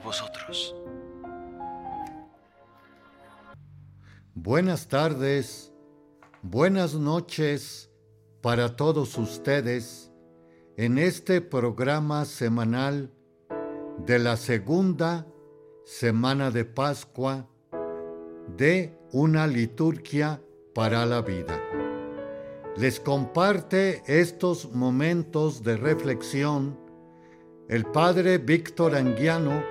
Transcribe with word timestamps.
vosotros. 0.00 0.74
Buenas 4.34 4.86
tardes, 4.88 5.72
buenas 6.42 6.94
noches 6.94 7.90
para 8.40 8.76
todos 8.76 9.18
ustedes 9.18 10.12
en 10.76 10.98
este 10.98 11.40
programa 11.40 12.24
semanal 12.24 13.10
de 14.06 14.18
la 14.18 14.36
segunda 14.36 15.26
semana 15.84 16.50
de 16.50 16.64
Pascua 16.64 17.48
de 18.56 18.96
una 19.12 19.46
liturgia 19.46 20.40
para 20.74 21.04
la 21.04 21.20
vida. 21.20 21.60
Les 22.76 23.00
comparte 23.00 24.02
estos 24.06 24.72
momentos 24.72 25.64
de 25.64 25.76
reflexión 25.76 26.78
el 27.68 27.84
padre 27.84 28.38
Víctor 28.38 28.94
Anguiano 28.94 29.62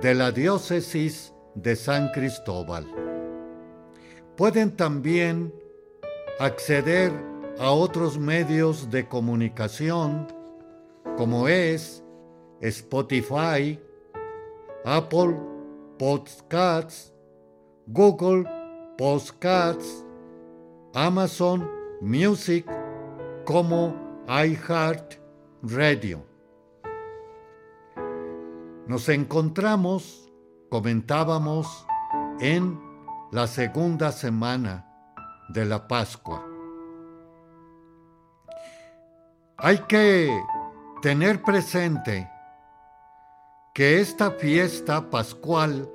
de 0.00 0.14
la 0.14 0.30
diócesis 0.30 1.32
de 1.56 1.74
San 1.74 2.10
Cristóbal. 2.12 2.86
Pueden 4.36 4.76
también 4.76 5.52
acceder 6.38 7.10
a 7.58 7.72
otros 7.72 8.16
medios 8.16 8.90
de 8.90 9.08
comunicación 9.08 10.28
como 11.16 11.48
es 11.48 12.04
Spotify, 12.60 13.80
Apple 14.84 15.36
Podcasts, 15.98 17.12
Google 17.88 18.44
Podcasts, 18.96 20.04
Amazon 20.94 21.68
Music 22.00 22.64
como 23.44 23.96
iHeart 24.28 25.14
Radio. 25.62 26.27
Nos 28.88 29.10
encontramos, 29.10 30.32
comentábamos, 30.70 31.86
en 32.40 32.80
la 33.30 33.46
segunda 33.46 34.12
semana 34.12 34.86
de 35.50 35.66
la 35.66 35.86
Pascua. 35.86 36.42
Hay 39.58 39.76
que 39.80 40.34
tener 41.02 41.42
presente 41.42 42.30
que 43.74 44.00
esta 44.00 44.30
fiesta 44.30 45.10
pascual 45.10 45.86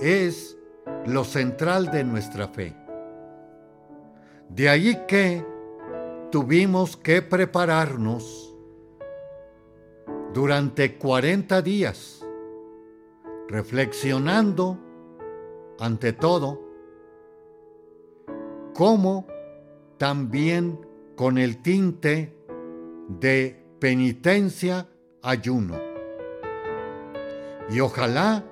es 0.00 0.56
lo 1.04 1.24
central 1.24 1.90
de 1.90 2.04
nuestra 2.04 2.48
fe. 2.48 2.74
De 4.48 4.70
ahí 4.70 4.98
que 5.06 5.46
tuvimos 6.32 6.96
que 6.96 7.20
prepararnos 7.20 8.53
durante 10.34 10.96
40 10.96 11.62
días, 11.62 12.26
reflexionando 13.48 14.76
ante 15.78 16.12
todo, 16.12 16.60
como 18.74 19.28
también 19.96 20.80
con 21.14 21.38
el 21.38 21.62
tinte 21.62 22.36
de 23.08 23.64
penitencia, 23.78 24.88
ayuno. 25.22 25.76
Y 27.70 27.78
ojalá 27.78 28.44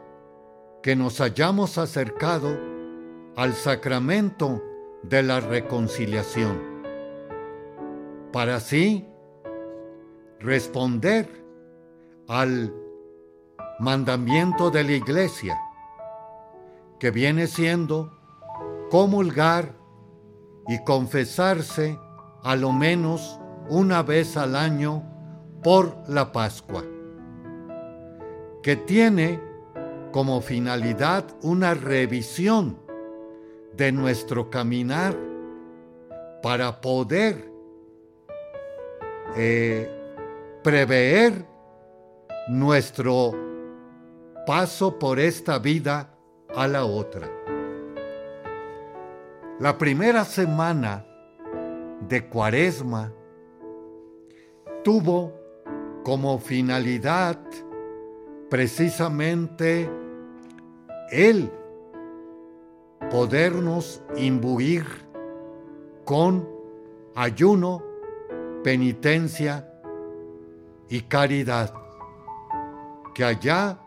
que 0.84 0.94
nos 0.94 1.20
hayamos 1.20 1.78
acercado 1.78 2.56
al 3.34 3.54
sacramento 3.54 4.62
de 5.02 5.24
la 5.24 5.40
reconciliación, 5.40 6.60
para 8.30 8.54
así 8.56 9.08
responder 10.38 11.41
al 12.32 12.72
mandamiento 13.78 14.70
de 14.70 14.84
la 14.84 14.92
iglesia, 14.92 15.60
que 16.98 17.10
viene 17.10 17.46
siendo 17.46 18.18
comulgar 18.90 19.74
y 20.66 20.82
confesarse 20.82 21.98
a 22.42 22.56
lo 22.56 22.72
menos 22.72 23.38
una 23.68 24.02
vez 24.02 24.38
al 24.38 24.56
año 24.56 25.02
por 25.62 25.94
la 26.08 26.32
Pascua, 26.32 26.82
que 28.62 28.76
tiene 28.76 29.38
como 30.10 30.40
finalidad 30.40 31.26
una 31.42 31.74
revisión 31.74 32.78
de 33.76 33.92
nuestro 33.92 34.48
caminar 34.48 35.14
para 36.42 36.80
poder 36.80 37.52
eh, 39.36 39.86
prever 40.62 41.51
nuestro 42.48 43.32
paso 44.46 44.98
por 44.98 45.20
esta 45.20 45.58
vida 45.58 46.14
a 46.54 46.66
la 46.66 46.84
otra. 46.84 47.30
La 49.60 49.78
primera 49.78 50.24
semana 50.24 51.06
de 52.08 52.26
Cuaresma 52.28 53.12
tuvo 54.82 55.32
como 56.02 56.38
finalidad 56.38 57.38
precisamente 58.50 59.88
el 61.12 61.50
podernos 63.10 64.02
imbuir 64.16 64.84
con 66.04 66.48
ayuno, 67.14 67.84
penitencia 68.64 69.68
y 70.88 71.02
caridad 71.02 71.81
que 73.14 73.24
allá 73.24 73.78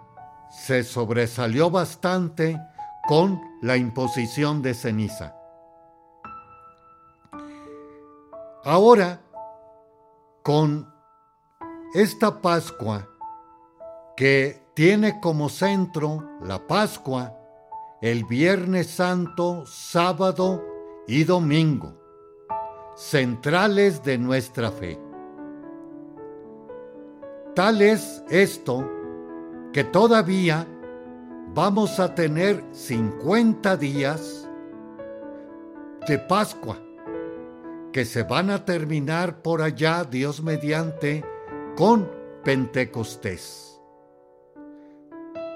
se 0.49 0.83
sobresalió 0.83 1.69
bastante 1.69 2.59
con 3.07 3.41
la 3.61 3.77
imposición 3.77 4.61
de 4.61 4.73
ceniza. 4.73 5.35
Ahora, 8.63 9.21
con 10.43 10.91
esta 11.93 12.41
Pascua 12.41 13.07
que 14.15 14.63
tiene 14.73 15.19
como 15.19 15.49
centro 15.49 16.23
la 16.41 16.65
Pascua, 16.65 17.33
el 18.01 18.25
Viernes 18.25 18.87
Santo, 18.87 19.65
sábado 19.65 20.63
y 21.07 21.23
domingo, 21.23 21.93
centrales 22.95 24.03
de 24.03 24.17
nuestra 24.17 24.71
fe. 24.71 24.99
Tal 27.55 27.81
es 27.81 28.23
esto 28.29 28.89
que 29.75 29.83
todavía 29.83 30.65
vamos 31.53 31.99
a 31.99 32.15
tener 32.15 32.63
50 32.71 33.75
días 33.75 34.49
de 36.07 36.17
Pascua, 36.17 36.79
que 37.91 38.05
se 38.05 38.23
van 38.23 38.51
a 38.51 38.63
terminar 38.63 39.41
por 39.41 39.61
allá, 39.61 40.05
Dios 40.05 40.41
mediante, 40.41 41.25
con 41.75 42.09
Pentecostés, 42.45 43.81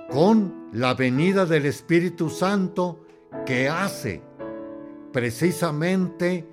con 0.09 0.67
la 0.73 0.95
venida 0.95 1.45
del 1.45 1.65
Espíritu 1.65 2.29
Santo 2.29 3.05
que 3.45 3.69
hace 3.69 4.21
precisamente 5.13 6.45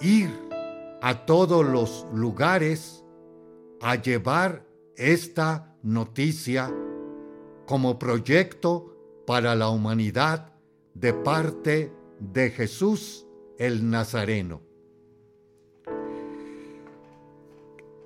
ir 0.00 0.30
a 1.02 1.26
todos 1.26 1.66
los 1.66 2.06
lugares 2.14 3.04
a 3.82 3.96
llevar 3.96 4.64
esta 4.96 5.76
noticia 5.82 6.74
como 7.66 7.98
proyecto 7.98 8.96
para 9.26 9.54
la 9.54 9.68
humanidad 9.68 10.52
de 10.94 11.12
parte 11.12 11.92
de 12.20 12.50
Jesús 12.50 13.26
el 13.58 13.90
Nazareno. 13.90 14.60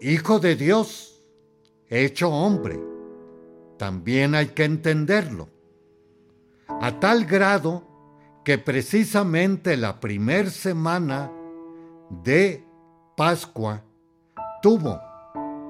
Hijo 0.00 0.38
de 0.38 0.54
Dios, 0.54 1.24
hecho 1.88 2.30
hombre, 2.30 2.80
también 3.76 4.34
hay 4.34 4.48
que 4.48 4.64
entenderlo, 4.64 5.48
a 6.68 7.00
tal 7.00 7.24
grado 7.24 7.84
que 8.44 8.58
precisamente 8.58 9.76
la 9.76 10.00
primer 10.00 10.50
semana 10.50 11.32
de 12.10 12.64
Pascua 13.16 13.82
tuvo 14.62 15.00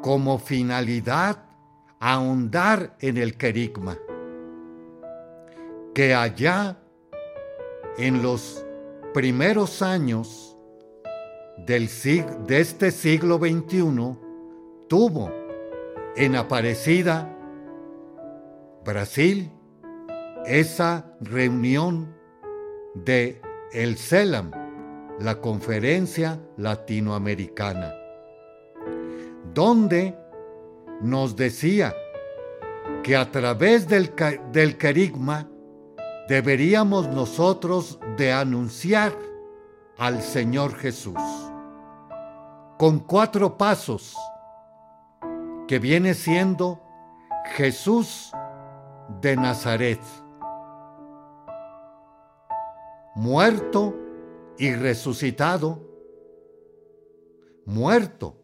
como 0.02 0.38
finalidad 0.38 1.47
ahondar 2.00 2.96
en 3.00 3.16
el 3.16 3.36
querigma. 3.36 3.98
Que 5.94 6.14
allá, 6.14 6.78
en 7.96 8.22
los 8.22 8.64
primeros 9.12 9.82
años 9.82 10.56
del 11.66 11.88
de 12.46 12.60
este 12.60 12.90
siglo 12.90 13.38
XXI, 13.38 14.16
tuvo 14.88 15.32
en 16.16 16.36
Aparecida, 16.36 17.34
Brasil, 18.84 19.50
esa 20.46 21.12
reunión 21.20 22.14
de 22.94 23.40
el 23.72 23.98
CELAM, 23.98 24.50
la 25.20 25.40
Conferencia 25.40 26.40
Latinoamericana, 26.56 27.92
donde 29.52 30.16
nos 31.00 31.36
decía 31.36 31.94
que 33.02 33.16
a 33.16 33.30
través 33.30 33.88
del, 33.88 34.12
del 34.52 34.76
querigma 34.76 35.48
deberíamos 36.28 37.08
nosotros 37.08 37.98
de 38.16 38.32
anunciar 38.32 39.12
al 39.96 40.22
Señor 40.22 40.74
Jesús 40.74 41.20
con 42.78 43.00
cuatro 43.00 43.58
pasos 43.58 44.16
que 45.66 45.78
viene 45.78 46.14
siendo 46.14 46.80
Jesús 47.56 48.32
de 49.20 49.36
Nazaret, 49.36 50.00
muerto 53.14 53.94
y 54.58 54.72
resucitado, 54.74 55.80
muerto 57.64 58.36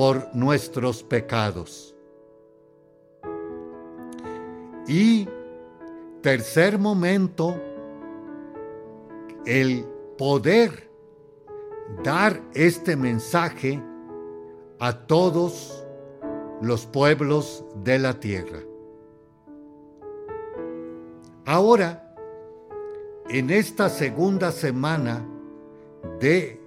por 0.00 0.34
nuestros 0.34 1.02
pecados. 1.02 1.94
Y 4.88 5.28
tercer 6.22 6.78
momento, 6.78 7.60
el 9.44 9.84
poder 10.16 10.90
dar 12.02 12.40
este 12.54 12.96
mensaje 12.96 13.78
a 14.78 15.06
todos 15.06 15.86
los 16.62 16.86
pueblos 16.86 17.62
de 17.84 17.98
la 17.98 18.18
tierra. 18.18 18.60
Ahora, 21.44 22.16
en 23.28 23.50
esta 23.50 23.90
segunda 23.90 24.50
semana 24.50 25.22
de 26.20 26.58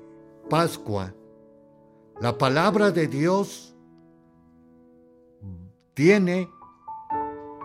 Pascua, 0.51 1.15
la 2.23 2.37
palabra 2.37 2.91
de 2.91 3.07
Dios 3.09 3.75
tiene 5.93 6.49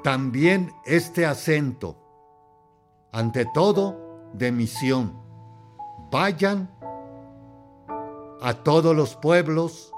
también 0.03 0.73
este 0.85 1.25
acento, 1.25 1.97
ante 3.13 3.47
todo, 3.55 4.33
de 4.33 4.51
misión. 4.51 5.17
Vayan 6.11 6.69
a 8.41 8.53
todos 8.65 8.97
los 8.97 9.15
pueblos 9.15 9.93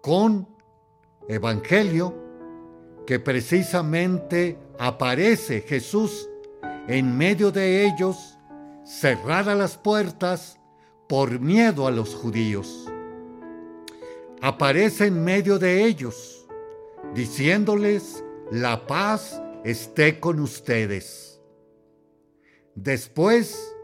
con 0.00 0.48
evangelio 1.28 2.14
que 3.06 3.20
precisamente 3.20 4.58
aparece 4.78 5.60
Jesús 5.60 6.30
en 6.88 7.14
medio 7.14 7.52
de 7.52 7.84
ellos, 7.84 8.38
cerradas 8.86 9.58
las 9.58 9.76
puertas 9.76 10.58
por 11.06 11.40
miedo 11.40 11.86
a 11.86 11.90
los 11.90 12.14
judíos. 12.14 12.90
Aparece 14.42 15.06
en 15.06 15.22
medio 15.22 15.58
de 15.58 15.84
ellos, 15.84 16.48
diciéndoles, 17.14 18.24
la 18.50 18.86
paz 18.86 19.40
esté 19.64 20.18
con 20.18 20.40
ustedes. 20.40 21.40
Después 22.74 23.76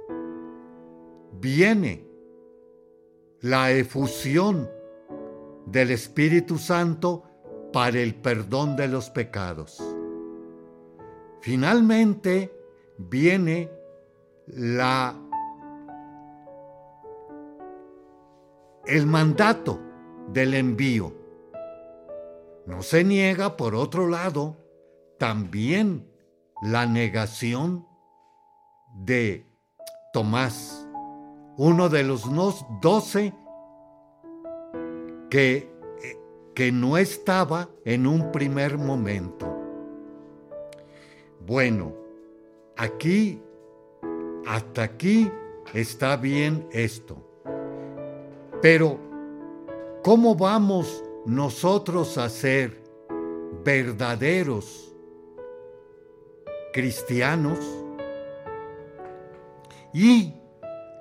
viene 1.41 2.07
la 3.41 3.71
efusión 3.71 4.71
del 5.67 5.91
Espíritu 5.91 6.57
Santo 6.57 7.25
para 7.73 7.99
el 7.99 8.15
perdón 8.15 8.77
de 8.77 8.89
los 8.89 9.11
pecados. 9.11 9.83
Finalmente 11.43 12.51
viene 12.97 13.71
la 14.47 15.15
el 18.87 19.07
mandato 19.07 19.86
del 20.33 20.55
envío. 20.55 21.13
No 22.67 22.83
se 22.83 23.05
niega, 23.05 23.57
por 23.57 23.75
otro 23.75 24.09
lado, 24.09 24.57
también 25.19 26.11
la 26.63 26.87
negación 26.87 27.87
de 28.95 29.47
Tomás, 30.13 30.89
uno 31.57 31.89
de 31.89 32.03
los 32.03 32.25
doce 32.81 33.35
que, 35.31 35.71
que 36.55 36.73
no 36.73 36.97
estaba 36.97 37.69
en 37.85 38.07
un 38.07 38.33
primer 38.33 38.79
momento. 38.79 39.55
Bueno, 41.47 41.95
aquí, 42.77 43.41
hasta 44.47 44.83
aquí 44.83 45.31
está 45.75 46.17
bien 46.17 46.67
esto. 46.73 47.17
Pero, 48.61 48.99
¿cómo 50.07 50.37
vamos 50.37 51.03
nosotros 51.25 52.17
a 52.17 52.29
ser 52.29 52.81
verdaderos 53.65 54.95
cristianos? 56.73 57.59
Y 59.93 60.33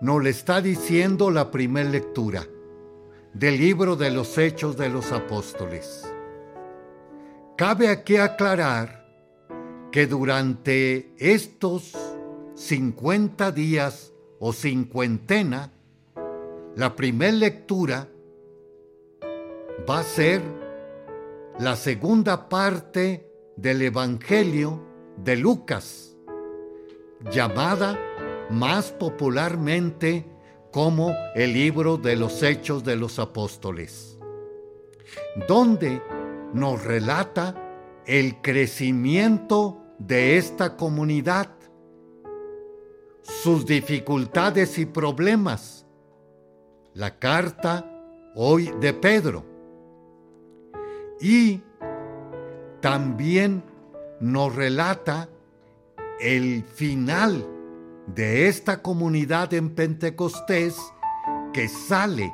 nos 0.02 0.24
le 0.24 0.32
está 0.32 0.60
diciendo 0.60 1.30
la 1.30 1.52
primera 1.52 1.88
lectura 1.88 2.48
del 3.32 3.60
libro 3.60 3.96
de 3.96 4.10
los 4.10 4.40
Hechos 4.40 4.76
de 4.76 4.90
los 4.90 5.12
Apóstoles. 5.12 6.04
Cabe 7.56 7.90
aquí 7.90 8.18
aclarar 8.18 9.06
que 9.92 10.08
durante 10.08 11.14
estos 11.20 11.96
50 12.56 13.52
días 13.52 14.12
o 14.40 14.52
cincuentena, 14.52 15.72
la 16.76 16.96
primera 16.96 17.34
lectura 17.34 18.10
va 19.88 20.00
a 20.00 20.04
ser 20.04 20.42
la 21.60 21.76
segunda 21.76 22.50
parte 22.50 23.30
del 23.56 23.82
Evangelio 23.82 24.82
de 25.18 25.36
Lucas, 25.36 26.16
llamada 27.32 28.00
más 28.50 28.92
popularmente 28.92 30.26
como 30.72 31.14
el 31.36 31.54
libro 31.54 31.98
de 31.98 32.16
los 32.16 32.44
Hechos 32.44 32.84
de 32.84 32.96
los 32.96 33.20
Apóstoles, 33.20 34.18
donde 35.48 36.02
nos 36.54 36.84
relata 36.84 37.56
el 38.06 38.42
crecimiento 38.42 39.82
de 40.00 40.38
esta 40.38 40.76
comunidad, 40.76 41.50
sus 43.22 43.66
dificultades 43.66 44.78
y 44.78 44.86
problemas. 44.86 45.86
La 46.94 47.18
carta 47.18 47.92
hoy 48.36 48.72
de 48.80 48.94
Pedro. 48.94 49.55
Y 51.20 51.62
también 52.82 53.64
nos 54.20 54.56
relata 54.56 55.30
el 56.20 56.64
final 56.64 57.46
de 58.08 58.48
esta 58.48 58.82
comunidad 58.82 59.54
en 59.54 59.74
Pentecostés 59.74 60.78
que 61.54 61.68
sale 61.68 62.34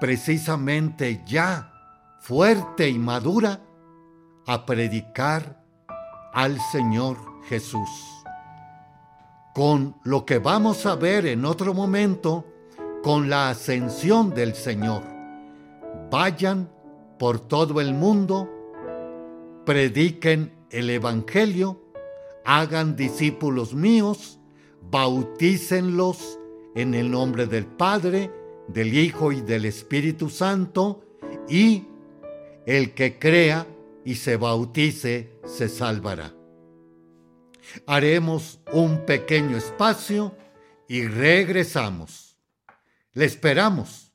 precisamente 0.00 1.22
ya 1.26 1.72
fuerte 2.20 2.88
y 2.88 2.98
madura 2.98 3.60
a 4.46 4.64
predicar 4.64 5.62
al 6.32 6.60
Señor 6.72 7.16
Jesús. 7.48 7.88
Con 9.54 9.96
lo 10.04 10.24
que 10.24 10.38
vamos 10.38 10.86
a 10.86 10.94
ver 10.94 11.26
en 11.26 11.44
otro 11.44 11.74
momento, 11.74 12.46
con 13.02 13.28
la 13.28 13.50
ascensión 13.50 14.30
del 14.34 14.54
Señor. 14.54 15.02
Vayan 16.10 16.70
por 17.18 17.40
todo 17.40 17.80
el 17.80 17.94
mundo, 17.94 18.48
prediquen 19.64 20.52
el 20.70 20.90
Evangelio, 20.90 21.82
hagan 22.44 22.96
discípulos 22.96 23.74
míos, 23.74 24.38
bautícenlos 24.90 26.38
en 26.74 26.94
el 26.94 27.10
nombre 27.10 27.46
del 27.46 27.66
Padre, 27.66 28.30
del 28.68 28.96
Hijo 28.96 29.32
y 29.32 29.40
del 29.40 29.64
Espíritu 29.64 30.30
Santo, 30.30 31.04
y 31.48 31.84
el 32.66 32.94
que 32.94 33.18
crea 33.18 33.66
y 34.04 34.14
se 34.14 34.36
bautice 34.36 35.40
se 35.44 35.68
salvará. 35.68 36.34
Haremos 37.86 38.60
un 38.72 39.04
pequeño 39.04 39.56
espacio 39.56 40.34
y 40.88 41.06
regresamos. 41.06 42.38
Le 43.12 43.24
esperamos. 43.24 44.07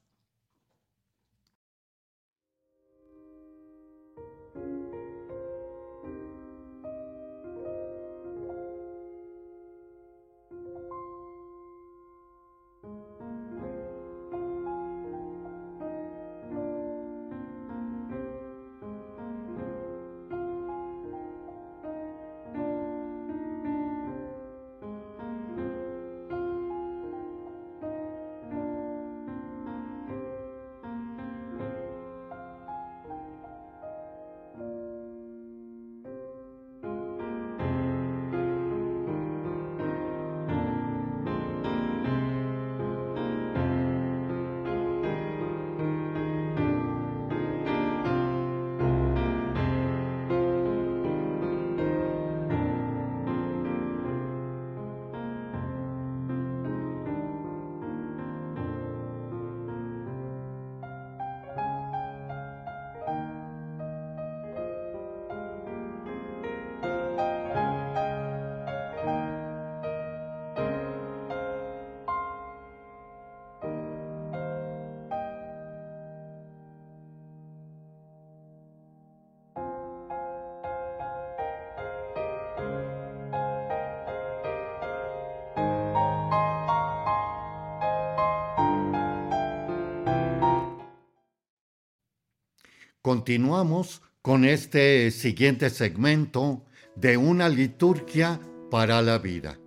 Continuamos 93.13 94.01
con 94.23 94.43
este 94.43 95.11
siguiente 95.11 95.69
segmento 95.69 96.63
de 96.95 97.15
una 97.15 97.47
liturgia 97.47 98.39
para 98.71 99.03
la 99.03 99.19
vida. 99.19 99.59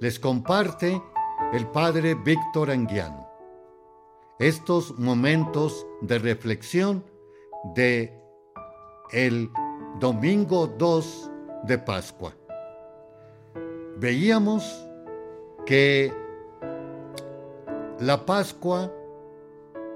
Les 0.00 0.20
comparte 0.20 1.02
el 1.52 1.66
padre 1.66 2.14
Víctor 2.14 2.70
Anguiano 2.70 3.28
estos 4.38 4.96
momentos 4.96 5.84
de 6.02 6.20
reflexión 6.20 7.04
de 7.74 8.16
el 9.10 9.50
domingo 9.98 10.68
2 10.68 11.30
de 11.64 11.78
Pascua. 11.78 12.32
Veíamos 13.96 14.86
que 15.66 16.12
la 17.98 18.24
Pascua 18.24 18.88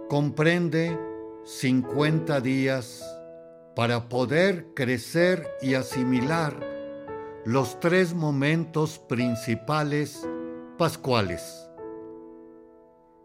comprende 0.09 1.06
50 1.47 2.41
días 2.41 3.05
para 3.77 4.09
poder 4.09 4.75
crecer 4.75 5.47
y 5.63 5.75
asimilar 5.75 6.59
los 7.45 7.79
tres 7.79 8.15
momentos 8.15 8.99
principales 8.99 10.29
pascuales, 10.77 11.71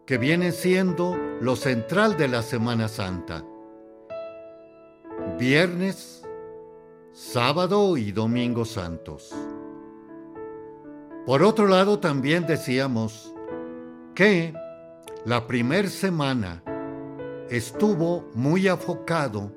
que 0.05 0.19
viene 0.19 0.51
siendo 0.51 1.17
lo 1.41 1.55
central 1.55 2.15
de 2.15 2.27
la 2.27 2.43
Semana 2.43 2.89
Santa. 2.89 3.43
Viernes, 5.39 6.23
sábado 7.13 7.97
y 7.97 8.11
domingo 8.11 8.65
santos. 8.65 9.33
Por 11.25 11.41
otro 11.41 11.65
lado, 11.65 11.97
también 11.97 12.45
decíamos 12.45 13.33
que 14.13 14.53
la 15.25 15.47
primer 15.47 15.89
semana 15.89 16.61
estuvo 17.51 18.29
muy 18.33 18.69
afocado 18.69 19.51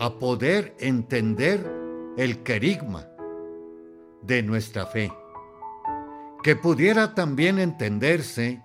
a 0.00 0.18
poder 0.18 0.74
entender 0.80 1.70
el 2.16 2.42
querigma 2.42 3.06
de 4.22 4.42
nuestra 4.42 4.86
fe, 4.86 5.12
que 6.42 6.56
pudiera 6.56 7.14
también 7.14 7.58
entenderse 7.58 8.62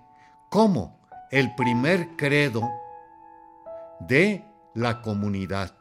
como 0.48 0.98
el 1.30 1.54
primer 1.54 2.16
credo 2.16 2.62
de 4.00 4.42
la 4.74 5.02
comunidad, 5.02 5.76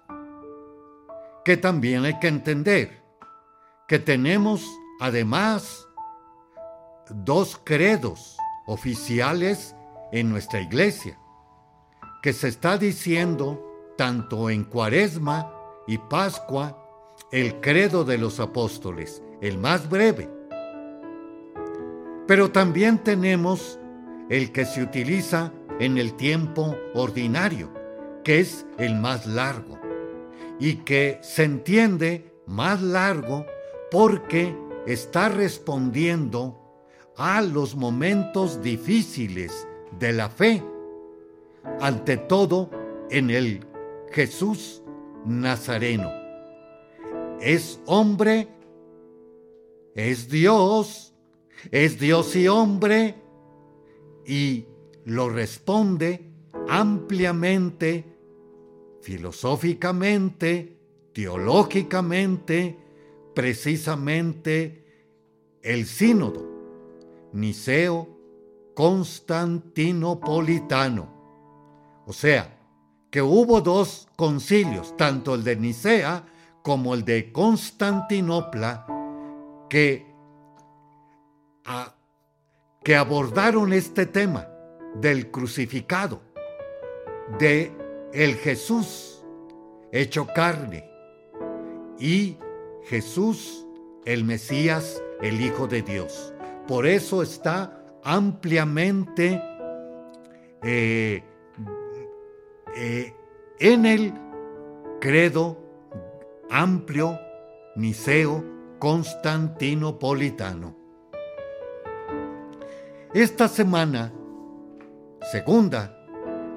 que 1.46 1.56
también 1.56 2.04
hay 2.04 2.20
que 2.20 2.28
entender 2.28 3.02
que 3.88 4.00
tenemos 4.00 4.70
además 5.00 5.88
dos 7.10 7.58
credos 7.64 8.36
oficiales 8.66 9.74
en 10.12 10.30
nuestra 10.30 10.60
iglesia 10.60 11.18
que 12.26 12.34
se 12.34 12.48
está 12.48 12.80
diciendo 12.80 13.94
tanto 14.00 14.50
en 14.50 14.64
Cuaresma 14.64 15.54
y 15.86 16.00
Pascua 16.00 17.16
el 17.32 17.62
credo 17.62 18.04
de 18.04 18.18
los 18.18 18.40
apóstoles, 18.40 19.22
el 19.42 19.60
más 19.60 19.88
breve. 19.88 20.28
Pero 22.26 22.50
también 22.50 22.98
tenemos 22.98 23.80
el 24.32 24.52
que 24.52 24.66
se 24.66 24.82
utiliza 24.82 25.54
en 25.80 26.00
el 26.00 26.16
tiempo 26.16 26.76
ordinario, 26.96 27.72
que 28.24 28.40
es 28.40 28.66
el 28.80 28.96
más 28.96 29.28
largo, 29.28 29.80
y 30.60 30.78
que 30.78 31.20
se 31.22 31.44
entiende 31.44 32.34
más 32.48 32.82
largo 32.82 33.46
porque 33.92 34.58
está 34.88 35.30
respondiendo 35.30 36.60
a 37.18 37.44
los 37.44 37.76
momentos 37.76 38.64
difíciles 38.64 39.68
de 40.00 40.12
la 40.12 40.28
fe 40.28 40.64
ante 41.80 42.18
todo 42.18 42.70
en 43.10 43.30
el 43.30 43.66
Jesús 44.12 44.84
Nazareno. 45.26 46.12
Es 47.42 47.80
hombre, 47.86 48.50
es 49.94 50.30
Dios, 50.30 51.14
es 51.72 52.00
Dios 52.00 52.36
y 52.36 52.48
hombre, 52.48 53.16
y 54.26 54.66
lo 55.06 55.30
responde 55.30 56.32
ampliamente, 56.68 58.04
filosóficamente, 59.02 60.78
teológicamente, 61.14 62.78
precisamente 63.34 64.84
el 65.62 65.86
sínodo 65.86 66.46
Niceo 67.34 68.10
Constantinopolitano 68.74 71.15
o 72.06 72.14
sea, 72.14 72.58
que 73.10 73.22
hubo 73.22 73.62
dos 73.62 74.08
concilios, 74.16 74.96
tanto 74.98 75.36
el 75.36 75.44
de 75.44 75.56
Nicea 75.56 76.26
como 76.62 76.94
el 76.94 77.06
de 77.06 77.32
Constantinopla, 77.32 78.88
que, 79.70 80.06
que 82.84 82.96
abordaron 82.96 83.74
este 83.74 84.06
tema 84.06 84.48
del 84.96 85.32
crucificado, 85.32 86.22
de 87.40 87.72
el 88.14 88.36
Jesús 88.36 89.24
hecho 89.92 90.28
carne 90.28 90.90
y 92.00 92.38
Jesús 92.84 93.66
el 94.06 94.24
Mesías, 94.24 95.02
el 95.22 95.42
Hijo 95.42 95.68
de 95.68 95.82
Dios. 95.82 96.34
Por 96.68 96.86
eso 96.86 97.24
está 97.24 97.82
ampliamente 98.04 99.42
eh, 100.64 101.24
eh, 102.76 103.16
en 103.60 103.86
el 103.86 104.14
credo 105.00 105.58
amplio 106.50 107.18
niceo 107.76 108.44
constantinopolitano. 108.80 110.76
Esta 113.14 113.48
semana, 113.48 114.12
segunda, 115.32 115.98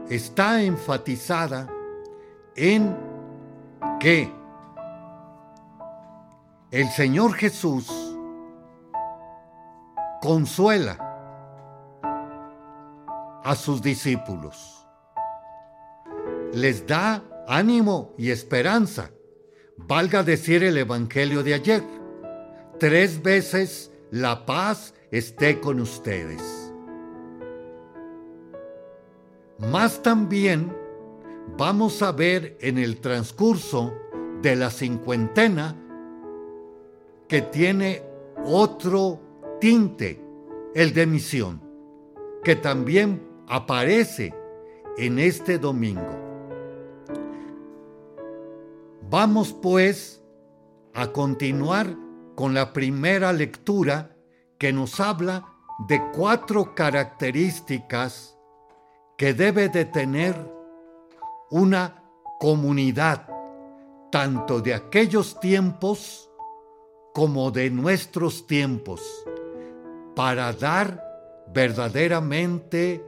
está 0.09 0.61
enfatizada 0.61 1.69
en 2.57 2.97
que 4.01 4.33
el 6.73 6.89
Señor 6.89 7.35
Jesús 7.35 7.89
consuela 10.21 10.99
a 13.45 13.55
sus 13.55 13.81
discípulos 13.81 14.78
les 16.53 16.87
da 16.87 17.25
ánimo 17.47 18.15
y 18.19 18.31
esperanza. 18.31 19.11
Valga 19.77 20.23
decir 20.23 20.65
el 20.65 20.77
Evangelio 20.77 21.43
de 21.43 21.55
ayer. 21.55 21.83
Tres 22.79 23.23
veces 23.23 23.91
la 24.11 24.45
paz 24.47 24.95
esté 25.11 25.61
con 25.61 25.81
ustedes. 25.81 26.43
Más 29.59 30.03
también 30.03 30.73
vamos 31.57 32.03
a 32.03 32.13
ver 32.13 32.57
en 32.61 32.79
el 32.79 33.01
transcurso 33.01 33.93
de 34.43 34.55
la 34.55 34.71
cincuentena 34.71 35.75
que 37.27 37.43
tiene 37.43 38.03
otro 38.45 39.21
tinte, 39.61 40.23
el 40.75 40.95
de 40.95 41.07
misión, 41.07 41.61
que 42.45 42.55
también 42.57 43.29
aparece 43.49 44.33
en 44.97 45.19
este 45.19 45.59
domingo. 45.59 46.28
Vamos 49.11 49.55
pues 49.55 50.23
a 50.93 51.13
continuar 51.13 51.97
con 52.35 52.53
la 52.53 52.75
primera 52.75 53.33
lectura 53.33 54.15
que 54.59 54.71
nos 54.71 55.01
habla 55.01 55.47
de 55.89 55.99
cuatro 56.13 56.75
características 56.75 58.39
que 59.17 59.33
debe 59.33 59.71
de 59.71 59.87
tener 59.87 60.37
una 61.51 62.05
comunidad, 62.39 63.27
tanto 64.13 64.61
de 64.61 64.75
aquellos 64.75 65.41
tiempos 65.41 66.31
como 67.15 67.51
de 67.51 67.71
nuestros 67.71 68.47
tiempos, 68.47 69.01
para 70.15 70.53
dar 70.53 71.03
verdaderamente, 71.55 73.03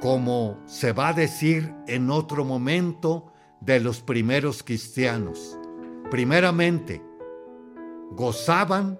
como 0.00 0.58
se 0.66 0.92
va 0.92 1.10
a 1.10 1.12
decir 1.12 1.72
en 1.86 2.10
otro 2.10 2.44
momento, 2.44 3.31
de 3.64 3.80
los 3.80 4.00
primeros 4.00 4.62
cristianos. 4.62 5.58
Primeramente, 6.10 7.02
gozaban 8.10 8.98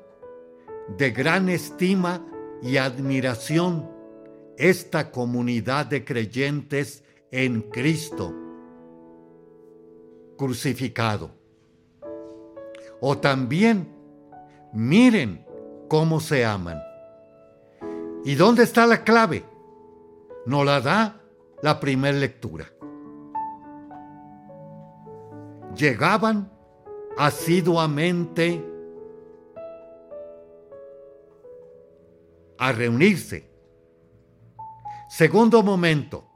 de 0.97 1.11
gran 1.11 1.49
estima 1.49 2.25
y 2.63 2.77
admiración 2.77 3.91
esta 4.57 5.11
comunidad 5.11 5.87
de 5.87 6.05
creyentes 6.05 7.05
en 7.31 7.63
Cristo 7.63 8.35
crucificado. 10.37 11.31
O 13.01 13.19
también, 13.19 13.89
miren 14.73 15.47
cómo 15.89 16.21
se 16.21 16.45
aman. 16.45 16.81
¿Y 18.25 18.35
dónde 18.35 18.63
está 18.63 18.87
la 18.87 19.05
clave? 19.05 19.45
Nos 20.47 20.65
la 20.65 20.81
da 20.81 21.21
la 21.63 21.79
primera 21.81 22.17
lectura. 22.17 22.73
Llegaban 25.77 26.51
asiduamente 27.17 28.65
a 32.59 32.73
reunirse. 32.73 33.51
Segundo 35.09 35.63
momento, 35.63 36.29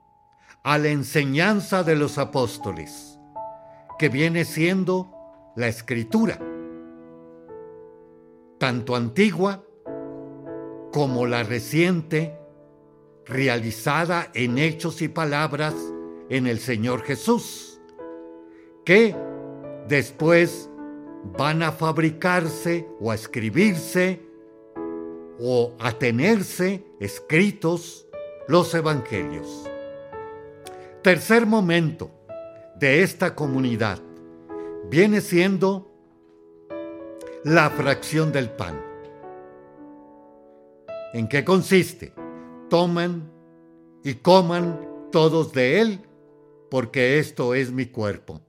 a 0.63 0.79
la 0.79 0.89
enseñanza 0.89 1.83
de 1.83 1.97
los 1.97 2.19
apóstoles, 2.19 3.19
que 3.99 4.09
viene 4.09 4.45
siendo 4.45 5.13
la 5.55 5.69
escritura, 5.69 6.39
tanto 8.59 8.97
antigua 8.97 9.63
como 10.93 11.27
la 11.27 11.43
reciente, 11.43 12.39
realizada 13.25 14.29
en 14.35 14.59
hechos 14.59 15.03
y 15.03 15.09
palabras 15.09 15.75
en 16.29 16.47
el 16.47 16.59
Señor 16.59 17.03
Jesús, 17.03 17.81
que 18.85 19.17
después 19.89 20.69
van 21.37 21.63
a 21.63 21.73
fabricarse 21.73 22.87
o 23.01 23.11
a 23.11 23.15
escribirse 23.15 24.21
o 25.39 25.75
a 25.79 25.93
tenerse 25.93 26.85
escritos 27.01 28.07
los 28.49 28.75
evangelios. 28.75 29.69
Tercer 31.03 31.47
momento 31.47 32.11
de 32.79 33.03
esta 33.03 33.35
comunidad 33.35 33.99
viene 34.91 35.21
siendo 35.21 35.91
la 37.45 37.71
fracción 37.71 38.33
del 38.33 38.51
pan. 38.51 38.81
¿En 41.13 41.29
qué 41.29 41.45
consiste? 41.45 42.13
Toman 42.69 43.31
y 44.03 44.15
coman 44.15 44.81
todos 45.13 45.53
de 45.53 45.81
él, 45.81 46.01
porque 46.71 47.19
esto 47.19 47.55
es 47.55 47.73
mi 47.73 47.87
cuerpo. 47.87 48.41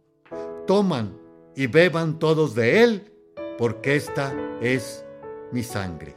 Toman 0.65 1.26
y 1.57 1.65
beban 1.65 2.19
todos 2.19 2.53
de 2.53 2.83
él, 2.83 3.11
porque 3.57 3.95
esta 3.95 4.31
es 4.61 5.03
mi 5.51 5.63
sangre. 5.63 6.15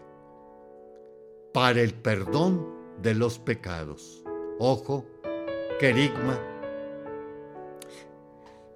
Para 1.55 1.81
el 1.81 1.95
perdón 1.95 2.69
de 3.01 3.15
los 3.15 3.39
pecados. 3.39 4.23
Ojo, 4.59 5.07
querigma. 5.81 6.39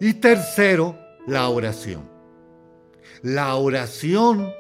Y 0.01 0.15
tercero, 0.15 0.99
la 1.27 1.51
oración. 1.51 2.09
La 3.21 3.57
oración, 3.57 4.51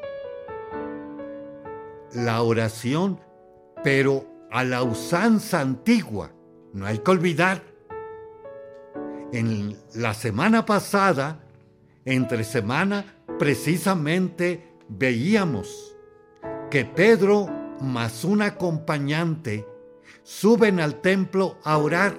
la 2.13 2.43
oración, 2.43 3.19
pero 3.83 4.27
a 4.51 4.63
la 4.63 4.83
usanza 4.83 5.61
antigua. 5.61 6.33
No 6.75 6.85
hay 6.85 6.99
que 6.99 7.11
olvidar. 7.11 7.63
En 9.33 9.75
la 9.95 10.13
semana 10.13 10.67
pasada, 10.67 11.44
entre 12.05 12.45
semana, 12.45 13.05
precisamente 13.39 14.77
veíamos 14.89 15.97
que 16.71 16.85
Pedro 16.85 17.49
más 17.81 18.25
un 18.25 18.43
acompañante 18.43 19.67
suben 20.23 20.81
al 20.81 21.01
templo 21.01 21.59
a 21.65 21.79
orar. 21.79 22.17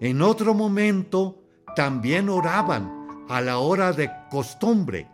En 0.00 0.22
otro 0.22 0.54
momento 0.54 1.42
también 1.74 2.28
oraban 2.28 3.06
a 3.28 3.40
la 3.40 3.58
hora 3.58 3.92
de 3.92 4.10
costumbre, 4.30 5.08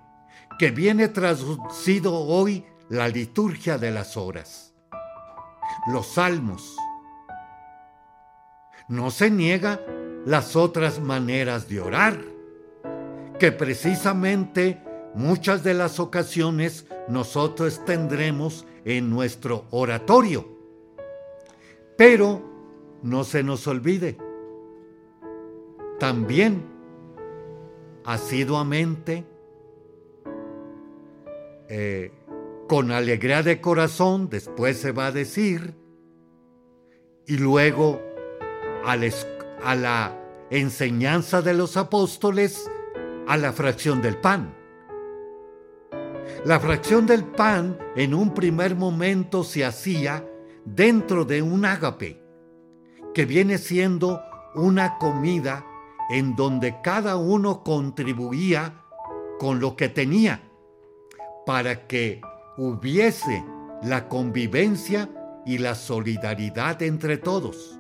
que 0.59 0.71
viene 0.71 1.09
traducido 1.09 2.15
hoy 2.15 2.65
la 2.89 3.09
liturgia 3.09 3.79
de 3.79 3.91
las 3.91 4.17
horas. 4.17 4.75
Los 5.87 6.15
salmos. 6.15 6.77
No 8.89 9.11
se 9.11 9.31
niega 9.31 9.81
las 10.27 10.55
otras 10.57 11.01
maneras 11.01 11.69
de 11.69 11.81
orar, 11.81 12.32
que 13.43 13.51
precisamente 13.51 14.81
muchas 15.17 15.65
de 15.65 15.75
las 15.75 15.99
ocasiones 15.99 16.87
nosotros 17.09 17.85
tendremos 17.85 18.65
en 18.85 19.11
nuestro 19.11 19.65
oratorio. 19.73 20.47
Pero 21.97 22.41
no 23.03 23.25
se 23.25 23.43
nos 23.43 23.67
olvide, 23.67 24.17
también 25.99 26.63
asiduamente, 28.05 29.27
eh, 31.69 32.13
con 32.69 32.93
alegría 32.93 33.43
de 33.43 33.61
corazón, 33.61 34.29
después 34.31 34.79
se 34.79 34.93
va 34.93 35.07
a 35.07 35.11
decir, 35.11 35.75
y 37.27 37.39
luego 37.39 38.01
a 38.85 38.97
a 39.65 39.75
la 39.75 40.17
enseñanza 40.49 41.43
de 41.43 41.55
los 41.55 41.77
apóstoles, 41.77 42.71
a 43.33 43.39
la 43.39 43.55
fracción 43.55 44.03
del 44.03 44.19
pan. 44.19 44.55
La 46.45 46.61
fracción 46.61 47.07
del 47.07 47.25
pan 47.25 47.79
en 47.97 48.13
un 48.13 48.35
primer 48.35 48.77
momento 48.77 49.43
se 49.43 49.65
hacía 49.65 50.29
dentro 50.67 51.25
de 51.25 51.41
un 51.41 51.65
ágape, 51.65 52.23
que 53.15 53.25
viene 53.25 53.57
siendo 53.57 54.21
una 54.55 54.99
comida 54.99 55.65
en 56.11 56.37
donde 56.37 56.83
cada 56.83 57.17
uno 57.17 57.65
contribuía 57.65 58.83
con 59.39 59.61
lo 59.61 59.77
que 59.77 59.89
tenía 59.89 60.43
para 61.47 61.87
que 61.87 62.21
hubiese 62.59 63.43
la 63.83 64.11
convivencia 64.11 65.09
y 65.47 65.57
la 65.57 65.75
solidaridad 65.75 66.83
entre 66.83 67.17
todos. 67.17 67.79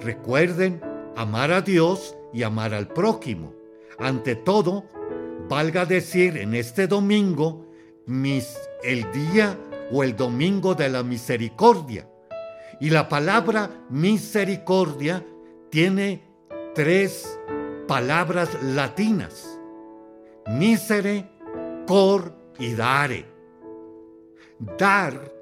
Recuerden 0.00 0.80
amar 1.14 1.52
a 1.52 1.60
Dios 1.60 2.16
y 2.32 2.42
amar 2.42 2.74
al 2.74 2.88
prójimo. 2.88 3.54
Ante 3.98 4.36
todo, 4.36 4.84
valga 5.48 5.84
decir 5.84 6.36
en 6.38 6.54
este 6.54 6.86
domingo, 6.86 7.66
mis, 8.06 8.58
el 8.82 9.10
día 9.12 9.58
o 9.92 10.02
el 10.02 10.16
domingo 10.16 10.74
de 10.74 10.88
la 10.88 11.02
misericordia. 11.02 12.08
Y 12.80 12.90
la 12.90 13.08
palabra 13.08 13.70
misericordia 13.90 15.24
tiene 15.70 16.22
tres 16.74 17.38
palabras 17.86 18.62
latinas. 18.62 19.58
Misere, 20.46 21.28
cor 21.86 22.34
y 22.58 22.74
dare. 22.74 23.26
Dar 24.78 25.32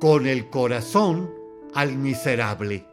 con 0.00 0.26
el 0.26 0.50
corazón 0.50 1.30
al 1.74 1.96
miserable. 1.96 2.86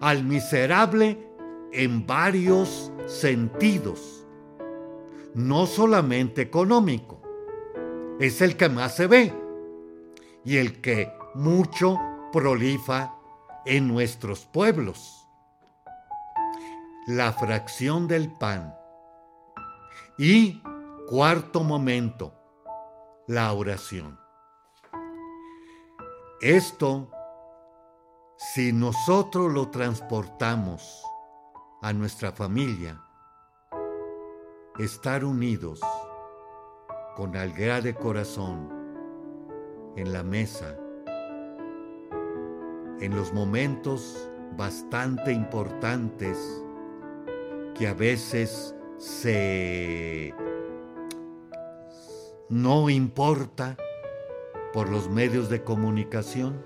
Al 0.00 0.24
miserable 0.24 1.33
en 1.74 2.06
varios 2.06 2.92
sentidos 3.06 4.24
no 5.34 5.66
solamente 5.66 6.42
económico, 6.42 7.20
es 8.20 8.40
el 8.40 8.56
que 8.56 8.68
más 8.68 8.94
se 8.94 9.08
ve 9.08 9.34
y 10.44 10.58
el 10.58 10.80
que 10.80 11.12
mucho 11.34 11.98
prolifa 12.32 13.16
en 13.66 13.88
nuestros 13.88 14.46
pueblos. 14.46 15.26
La 17.06 17.32
fracción 17.32 18.08
del 18.08 18.32
pan. 18.32 18.74
Y 20.16 20.62
cuarto 21.08 21.64
momento, 21.64 22.32
la 23.26 23.52
oración. 23.52 24.18
Esto, 26.40 27.10
si 28.38 28.72
nosotros 28.72 29.52
lo 29.52 29.70
transportamos 29.70 31.03
a 31.84 31.92
nuestra 31.92 32.32
familia, 32.32 32.98
estar 34.78 35.22
unidos 35.22 35.82
con 37.14 37.36
alegría 37.36 37.82
de 37.82 37.94
corazón 37.94 38.70
en 39.94 40.10
la 40.10 40.22
mesa, 40.22 40.78
en 43.02 43.14
los 43.14 43.34
momentos 43.34 44.30
bastante 44.56 45.30
importantes 45.30 46.64
que 47.74 47.86
a 47.86 47.92
veces 47.92 48.74
se 48.96 50.34
no 52.48 52.88
importa 52.88 53.76
por 54.72 54.88
los 54.88 55.10
medios 55.10 55.50
de 55.50 55.62
comunicación, 55.62 56.64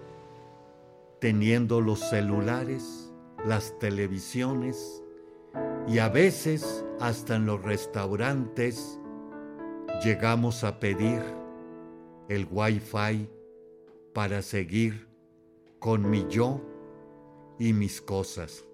teniendo 1.19 1.81
los 1.81 1.99
celulares, 2.09 3.13
las 3.45 3.77
televisiones, 3.81 5.03
y 5.89 5.99
a 5.99 6.09
veces 6.09 6.85
hasta 7.01 7.37
en 7.37 7.47
los 7.47 7.63
restaurantes 7.63 9.01
llegamos 10.05 10.63
a 10.65 10.79
pedir 10.79 11.23
el 12.29 12.47
wifi 12.51 13.29
para 14.13 14.43
seguir 14.43 15.09
con 15.79 16.09
mi 16.09 16.27
yo 16.29 16.61
y 17.59 17.73
mis 17.73 18.03
cosas, 18.03 18.65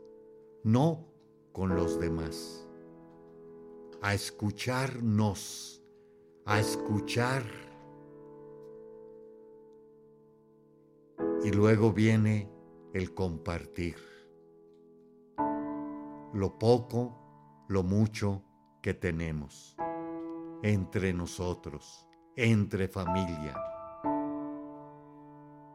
no 0.64 1.06
con 1.52 1.76
los 1.76 2.00
demás. 2.00 2.66
A 4.02 4.12
escucharnos, 4.12 5.82
a 6.44 6.58
escuchar. 6.58 7.44
Y 11.44 11.50
luego 11.50 11.92
viene 11.92 12.50
el 12.92 13.14
compartir 13.14 14.13
lo 16.34 16.58
poco, 16.58 17.64
lo 17.68 17.84
mucho 17.84 18.42
que 18.82 18.92
tenemos 18.92 19.76
entre 20.62 21.12
nosotros, 21.12 22.06
entre 22.36 22.88
familia. 22.88 23.54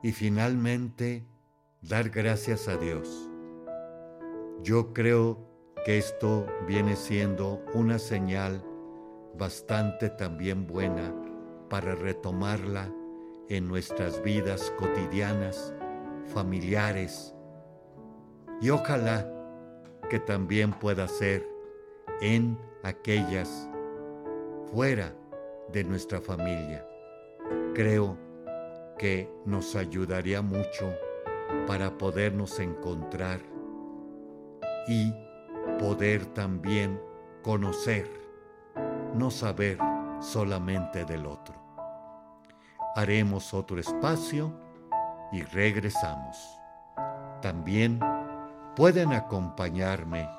Y 0.04 0.12
finalmente, 0.12 1.26
dar 1.82 2.10
gracias 2.10 2.68
a 2.68 2.76
Dios. 2.76 3.30
Yo 4.62 4.94
creo 4.94 5.48
que 5.86 5.98
esto 5.98 6.46
viene 6.68 6.98
siendo 6.98 7.64
una 7.74 7.98
señal 7.98 8.66
bastante 9.38 10.10
también 10.10 10.68
buena 10.68 11.16
para 11.70 11.96
retomarla 11.96 12.94
en 13.48 13.68
nuestras 13.68 14.22
vidas 14.24 14.74
cotidianas, 14.78 15.74
familiares, 16.34 17.34
y 18.62 18.72
ojalá 18.72 19.39
que 20.10 20.20
también 20.20 20.74
pueda 20.74 21.08
ser 21.08 21.48
en 22.22 22.58
aquellas 22.84 23.70
fuera 24.72 25.14
de 25.72 25.84
nuestra 25.84 26.20
familia. 26.20 26.86
Creo 27.74 28.18
que 28.98 29.32
nos 29.46 29.76
ayudaría 29.76 30.42
mucho 30.42 30.94
para 31.68 31.98
podernos 31.98 32.60
encontrar 32.60 33.40
y 34.88 35.14
poder 35.80 36.26
también 36.28 37.00
conocer, 37.42 38.10
no 39.16 39.32
saber 39.32 39.78
solamente 40.20 41.06
del 41.06 41.26
otro. 41.26 41.56
Haremos 42.96 43.54
otro 43.54 43.80
espacio 43.80 44.52
y 45.32 45.42
regresamos. 45.44 46.60
También 47.42 48.00
pueden 48.80 49.12
acompañarme 49.12 50.30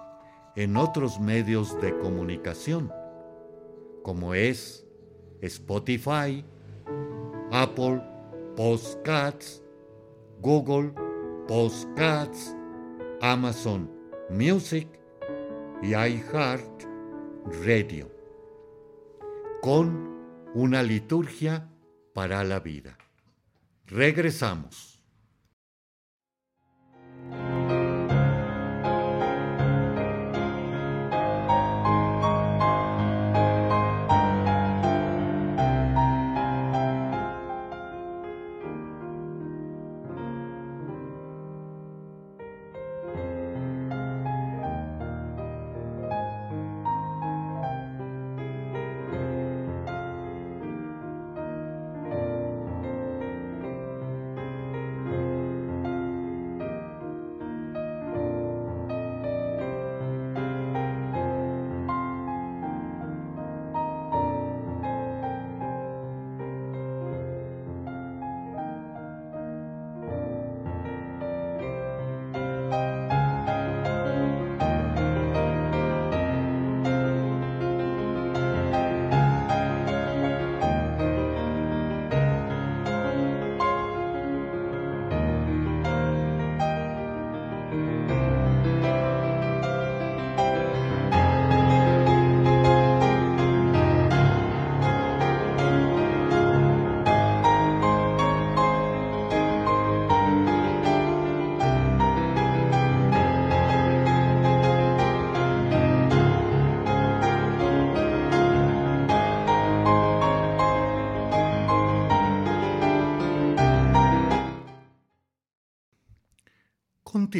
en 0.56 0.78
otros 0.78 1.20
medios 1.20 1.78
de 1.82 1.94
comunicación, 1.98 2.90
como 4.02 4.32
es 4.32 4.86
Spotify, 5.42 6.42
Apple 7.52 8.02
Postcats, 8.56 9.62
Google 10.40 10.94
Postcats, 11.48 12.56
Amazon 13.20 13.90
Music 14.30 14.88
y 15.82 15.88
iHeart 15.88 16.84
Radio, 17.62 18.10
con 19.60 20.16
una 20.54 20.82
liturgia 20.82 21.68
para 22.14 22.42
la 22.42 22.58
vida. 22.58 22.96
Regresamos. 23.84 24.99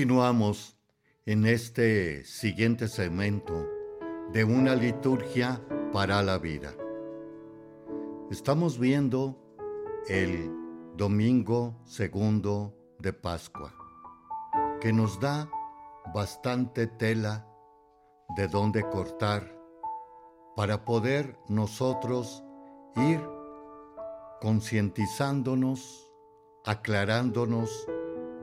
Continuamos 0.01 0.79
en 1.27 1.45
este 1.45 2.25
siguiente 2.25 2.89
segmento 2.89 3.69
de 4.33 4.45
una 4.45 4.75
liturgia 4.75 5.61
para 5.93 6.23
la 6.23 6.39
vida. 6.39 6.73
Estamos 8.31 8.79
viendo 8.79 9.37
el 10.09 10.51
domingo 10.97 11.77
segundo 11.85 12.75
de 12.99 13.13
Pascua, 13.13 13.75
que 14.81 14.91
nos 14.91 15.21
da 15.21 15.51
bastante 16.15 16.87
tela 16.87 17.47
de 18.39 18.49
donde 18.49 18.89
cortar 18.89 19.55
para 20.57 20.87
poder 20.87 21.37
nosotros 21.47 22.43
ir 22.97 23.21
concientizándonos, 24.41 26.11
aclarándonos 26.65 27.87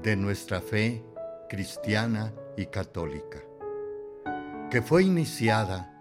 de 0.04 0.16
nuestra 0.16 0.62
fe 0.62 1.04
cristiana 1.48 2.34
y 2.56 2.66
católica, 2.68 3.40
que 4.70 4.82
fue 4.82 5.04
iniciada 5.04 5.94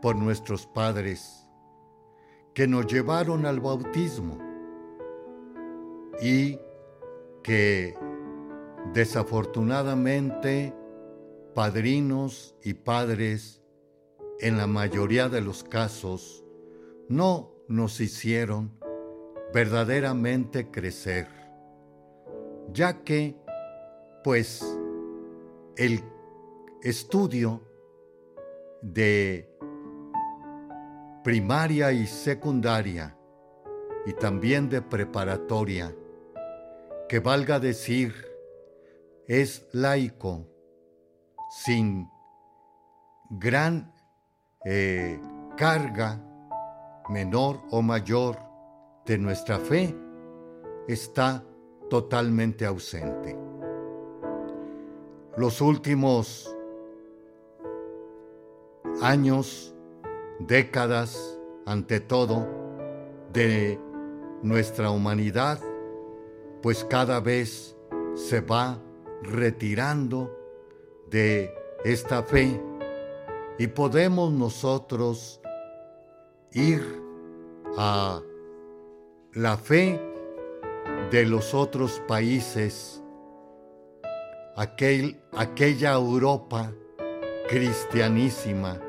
por 0.00 0.16
nuestros 0.16 0.66
padres, 0.66 1.48
que 2.54 2.66
nos 2.66 2.86
llevaron 2.86 3.46
al 3.46 3.60
bautismo 3.60 4.38
y 6.20 6.58
que 7.42 7.94
desafortunadamente 8.92 10.74
padrinos 11.54 12.54
y 12.62 12.74
padres 12.74 13.62
en 14.40 14.56
la 14.56 14.66
mayoría 14.66 15.28
de 15.28 15.40
los 15.40 15.62
casos 15.64 16.44
no 17.08 17.52
nos 17.68 18.00
hicieron 18.00 18.72
verdaderamente 19.52 20.70
crecer, 20.70 21.28
ya 22.72 23.02
que 23.02 23.41
pues 24.22 24.62
el 25.76 26.00
estudio 26.82 27.62
de 28.82 29.48
primaria 31.24 31.92
y 31.92 32.06
secundaria 32.06 33.16
y 34.06 34.12
también 34.14 34.68
de 34.68 34.82
preparatoria, 34.82 35.94
que 37.08 37.20
valga 37.20 37.60
decir, 37.60 38.14
es 39.26 39.68
laico, 39.72 40.48
sin 41.50 42.08
gran 43.30 43.94
eh, 44.64 45.20
carga 45.56 46.20
menor 47.08 47.60
o 47.70 47.82
mayor 47.82 48.38
de 49.06 49.18
nuestra 49.18 49.58
fe, 49.58 49.94
está 50.88 51.44
totalmente 51.88 52.66
ausente 52.66 53.41
los 55.36 55.60
últimos 55.60 56.54
años, 59.00 59.74
décadas, 60.38 61.38
ante 61.66 62.00
todo, 62.00 62.46
de 63.32 63.78
nuestra 64.42 64.90
humanidad, 64.90 65.58
pues 66.60 66.84
cada 66.84 67.20
vez 67.20 67.76
se 68.14 68.40
va 68.40 68.78
retirando 69.22 70.30
de 71.10 71.52
esta 71.84 72.22
fe 72.22 72.60
y 73.58 73.66
podemos 73.68 74.32
nosotros 74.32 75.40
ir 76.52 76.82
a 77.76 78.20
la 79.34 79.56
fe 79.56 80.00
de 81.10 81.24
los 81.24 81.54
otros 81.54 82.02
países 82.06 83.01
aquel, 84.56 85.20
aquella 85.32 85.92
Europa 85.92 86.72
cristianísima, 87.48 88.80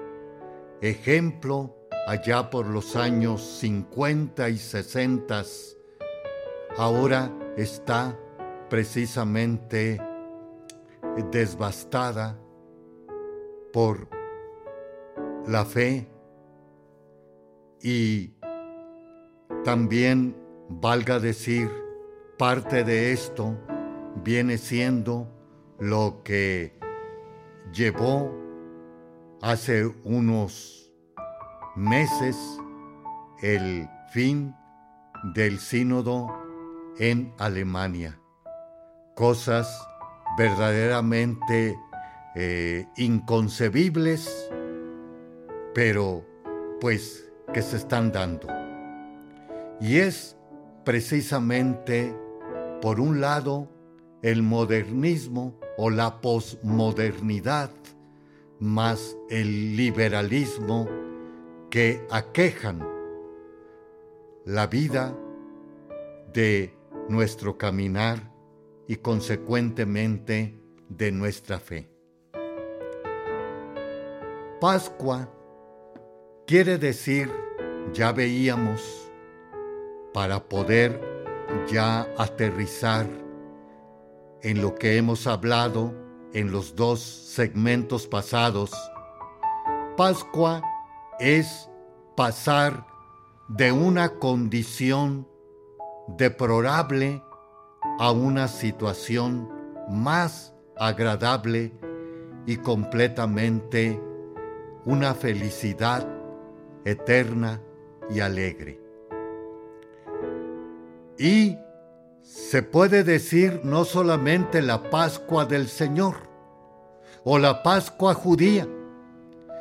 ejemplo 0.82 1.76
allá 2.08 2.50
por 2.50 2.68
los 2.68 2.96
años 2.96 3.42
50 3.60 4.50
y 4.50 4.58
60, 4.58 5.44
ahora 6.78 7.32
está 7.58 8.18
precisamente 8.70 10.02
devastada 11.32 12.38
por 13.72 14.08
la 15.48 15.66
fe 15.66 16.08
y 17.82 18.34
también, 19.64 20.36
valga 20.70 21.20
decir, 21.20 21.70
parte 22.38 22.84
de 22.84 23.12
esto 23.12 23.58
viene 24.24 24.58
siendo 24.58 25.33
lo 25.84 26.22
que 26.24 26.80
llevó 27.74 28.34
hace 29.42 29.86
unos 30.06 30.90
meses 31.76 32.38
el 33.42 33.90
fin 34.14 34.56
del 35.36 35.60
sínodo 35.60 36.32
en 37.00 37.34
Alemania. 37.38 38.18
Cosas 39.14 39.86
verdaderamente 40.38 41.78
eh, 42.36 42.88
inconcebibles, 42.96 44.50
pero 45.74 46.26
pues 46.80 47.30
que 47.54 47.62
se 47.62 47.76
están 47.76 48.14
dando. 48.14 48.48
Y 49.82 49.98
es 49.98 50.38
precisamente, 50.86 52.16
por 52.82 53.02
un 53.02 53.20
lado, 53.20 53.68
el 54.22 54.44
modernismo 54.44 55.60
o 55.78 55.90
la 55.90 56.22
posmodernidad, 56.22 57.72
más 58.60 59.18
el 59.30 59.76
liberalismo 59.76 60.88
que 61.70 62.06
aquejan 62.10 62.88
la 64.46 64.68
vida 64.68 65.16
de 66.34 66.74
nuestro 67.10 67.58
caminar 67.58 68.32
y 68.88 68.98
consecuentemente 68.98 70.60
de 70.90 71.12
nuestra 71.12 71.60
fe. 71.60 71.90
Pascua 74.60 75.30
quiere 76.46 76.78
decir, 76.78 77.30
ya 77.94 78.12
veíamos, 78.12 79.12
para 80.14 80.48
poder 80.48 81.02
ya 81.68 82.08
aterrizar 82.18 83.08
en 84.44 84.62
lo 84.62 84.76
que 84.76 84.98
hemos 84.98 85.26
hablado 85.26 85.94
en 86.34 86.52
los 86.52 86.76
dos 86.76 87.00
segmentos 87.02 88.08
pasados, 88.08 88.72
Pascua 89.96 90.62
es 91.20 91.70
pasar 92.16 92.86
de 93.48 93.72
una 93.72 94.20
condición 94.20 95.28
deplorable 96.18 97.24
a 98.00 98.12
una 98.12 98.48
situación 98.48 99.50
más 99.90 100.54
agradable 100.78 101.74
y 102.46 102.58
completamente 102.58 104.02
una 104.86 105.14
felicidad 105.14 106.08
eterna 106.84 107.62
y 108.10 108.20
alegre. 108.20 108.82
Y 111.18 111.58
se 112.24 112.64
puede 112.64 113.04
decir 113.04 113.62
no 113.64 113.84
solamente 113.84 114.62
la 114.62 114.90
Pascua 114.90 115.46
del 115.46 115.68
Señor 115.68 116.16
o 117.26 117.38
la 117.38 117.62
Pascua 117.64 118.14
judía, 118.14 118.68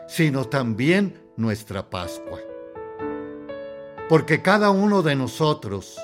sino 0.07 0.45
también 0.45 1.21
nuestra 1.37 1.91
Pascua. 1.91 2.39
Porque 4.09 4.43
cada 4.43 4.71
uno 4.71 5.03
de 5.03 5.17
nosotros 5.17 5.99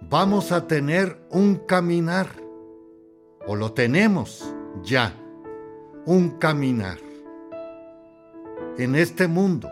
vamos 0.00 0.52
a 0.52 0.66
tener 0.66 1.20
un 1.30 1.56
caminar, 1.56 2.28
o 3.46 3.54
lo 3.54 3.72
tenemos 3.72 4.54
ya, 4.82 5.14
un 6.06 6.38
caminar 6.38 6.98
en 8.78 8.94
este 8.94 9.28
mundo, 9.28 9.68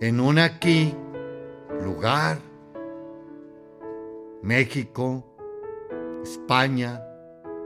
en 0.00 0.20
un 0.20 0.38
aquí 0.38 0.94
lugar, 1.82 2.38
México, 4.42 5.26
España, 6.22 7.02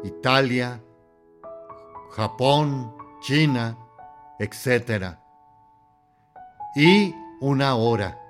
Italia, 0.03 0.83
Japón, 2.11 2.95
China, 3.21 3.79
etc. 4.39 5.17
Y 6.75 7.15
una 7.41 7.75
hora. 7.77 8.21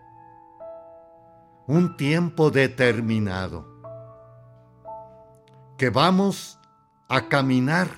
Un 1.66 1.96
tiempo 1.96 2.50
determinado, 2.50 3.66
que 5.78 5.88
vamos 5.88 6.58
a 7.08 7.28
caminar 7.28 7.88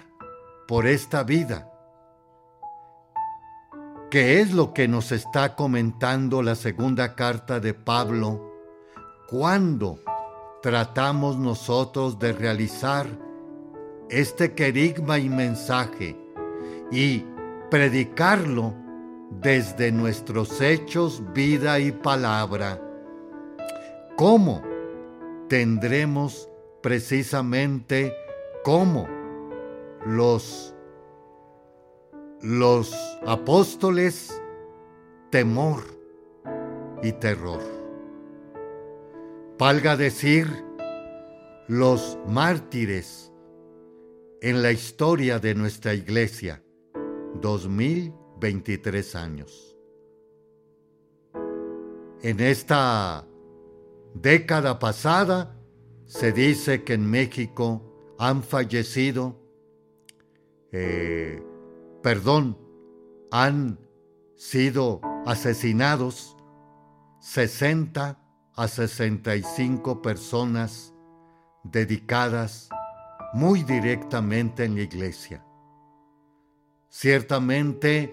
por 0.68 0.86
esta 0.86 1.24
vida, 1.24 1.68
que 4.10 4.40
es 4.40 4.52
lo 4.52 4.72
que 4.72 4.86
nos 4.86 5.10
está 5.10 5.56
comentando 5.56 6.42
la 6.42 6.54
segunda 6.54 7.16
carta 7.16 7.58
de 7.58 7.74
Pablo, 7.74 8.52
cuando 9.28 9.98
tratamos 10.66 11.38
nosotros 11.38 12.18
de 12.18 12.32
realizar 12.32 13.06
este 14.10 14.52
querigma 14.52 15.16
y 15.16 15.28
mensaje 15.28 16.16
y 16.90 17.24
predicarlo 17.70 18.74
desde 19.30 19.92
nuestros 19.92 20.60
hechos, 20.60 21.22
vida 21.32 21.78
y 21.78 21.92
palabra 21.92 22.82
¿Cómo? 24.16 24.60
Tendremos 25.48 26.48
precisamente 26.82 28.12
cómo 28.64 29.06
los, 30.04 30.74
los 32.42 32.92
apóstoles 33.24 34.42
temor 35.30 35.84
y 37.04 37.12
terror. 37.12 37.75
Valga 39.58 39.96
decir, 39.96 40.46
los 41.66 42.18
mártires 42.28 43.32
en 44.42 44.60
la 44.62 44.70
historia 44.70 45.38
de 45.38 45.54
nuestra 45.54 45.94
iglesia, 45.94 46.62
2023 47.40 49.14
años. 49.14 49.74
En 52.20 52.40
esta 52.40 53.26
década 54.12 54.78
pasada 54.78 55.58
se 56.04 56.32
dice 56.32 56.84
que 56.84 56.92
en 56.92 57.10
México 57.10 58.14
han 58.18 58.42
fallecido, 58.42 59.40
eh, 60.70 61.42
perdón, 62.02 62.58
han 63.30 63.78
sido 64.34 65.00
asesinados 65.24 66.36
60 67.20 68.25
a 68.56 68.68
65 68.68 70.00
personas 70.00 70.94
dedicadas 71.62 72.70
muy 73.34 73.62
directamente 73.62 74.64
en 74.64 74.76
la 74.76 74.82
iglesia. 74.82 75.44
Ciertamente 76.88 78.10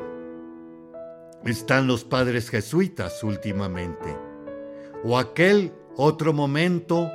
están 1.45 1.87
los 1.87 2.03
padres 2.03 2.49
jesuitas 2.49 3.23
últimamente, 3.23 4.17
o 5.05 5.17
aquel 5.17 5.73
otro 5.95 6.33
momento 6.33 7.09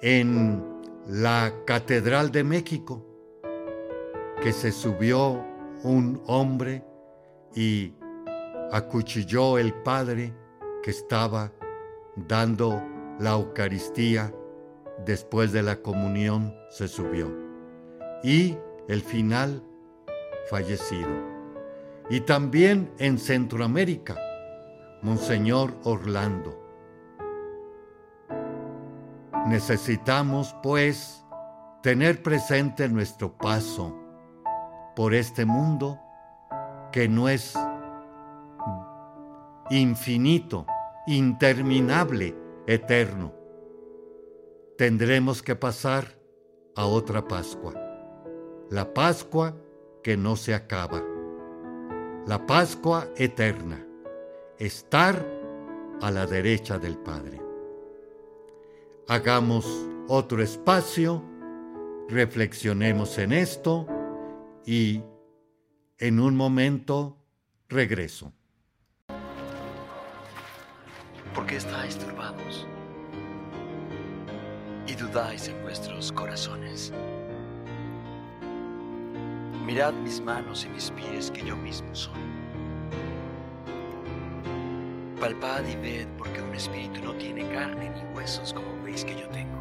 en 0.00 0.64
la 1.08 1.52
Catedral 1.66 2.30
de 2.30 2.44
México, 2.44 3.04
que 4.42 4.52
se 4.52 4.70
subió 4.70 5.44
un 5.82 6.22
hombre 6.26 6.84
y 7.54 7.94
acuchilló 8.70 9.58
el 9.58 9.74
padre 9.74 10.32
que 10.82 10.90
estaba 10.92 11.52
dando 12.26 12.82
la 13.18 13.32
Eucaristía 13.32 14.32
después 15.04 15.52
de 15.52 15.62
la 15.62 15.82
comunión 15.82 16.54
se 16.70 16.88
subió. 16.88 17.30
Y 18.22 18.56
el 18.88 19.02
final 19.02 19.62
fallecido. 20.48 21.08
Y 22.08 22.20
también 22.20 22.92
en 22.98 23.18
Centroamérica, 23.18 24.16
Monseñor 25.02 25.74
Orlando. 25.84 26.58
Necesitamos, 29.46 30.54
pues, 30.62 31.24
tener 31.82 32.22
presente 32.22 32.88
nuestro 32.88 33.32
paso 33.36 33.96
por 34.94 35.14
este 35.14 35.44
mundo 35.44 35.98
que 36.92 37.08
no 37.08 37.28
es 37.28 37.54
infinito, 39.70 40.66
interminable, 41.10 42.36
eterno. 42.68 43.34
Tendremos 44.78 45.42
que 45.42 45.56
pasar 45.56 46.16
a 46.76 46.86
otra 46.86 47.26
Pascua, 47.26 47.74
la 48.70 48.94
Pascua 48.94 49.56
que 50.04 50.16
no 50.16 50.36
se 50.36 50.54
acaba, 50.54 51.02
la 52.26 52.46
Pascua 52.46 53.08
eterna, 53.16 53.84
estar 54.58 55.26
a 56.00 56.10
la 56.12 56.26
derecha 56.26 56.78
del 56.78 56.96
Padre. 56.96 57.42
Hagamos 59.08 59.66
otro 60.06 60.42
espacio, 60.42 61.24
reflexionemos 62.08 63.18
en 63.18 63.32
esto 63.32 63.88
y 64.64 65.02
en 65.98 66.20
un 66.20 66.36
momento 66.36 67.18
regreso. 67.68 68.32
¿Por 71.34 71.46
qué 71.46 71.56
estáis 71.56 71.96
turbados? 71.96 72.66
Y 74.86 74.94
dudáis 74.94 75.46
en 75.48 75.62
vuestros 75.62 76.10
corazones. 76.10 76.92
Mirad 79.64 79.92
mis 79.92 80.20
manos 80.20 80.64
y 80.64 80.68
mis 80.70 80.90
pies 80.90 81.30
que 81.30 81.44
yo 81.44 81.56
mismo 81.56 81.94
soy. 81.94 82.18
Palpad 85.20 85.64
y 85.66 85.76
ved 85.76 86.08
porque 86.18 86.42
un 86.42 86.54
espíritu 86.54 87.00
no 87.04 87.14
tiene 87.14 87.48
carne 87.50 87.90
ni 87.90 88.16
huesos 88.16 88.52
como 88.52 88.82
veis 88.82 89.04
que 89.04 89.14
yo 89.14 89.28
tengo. 89.28 89.59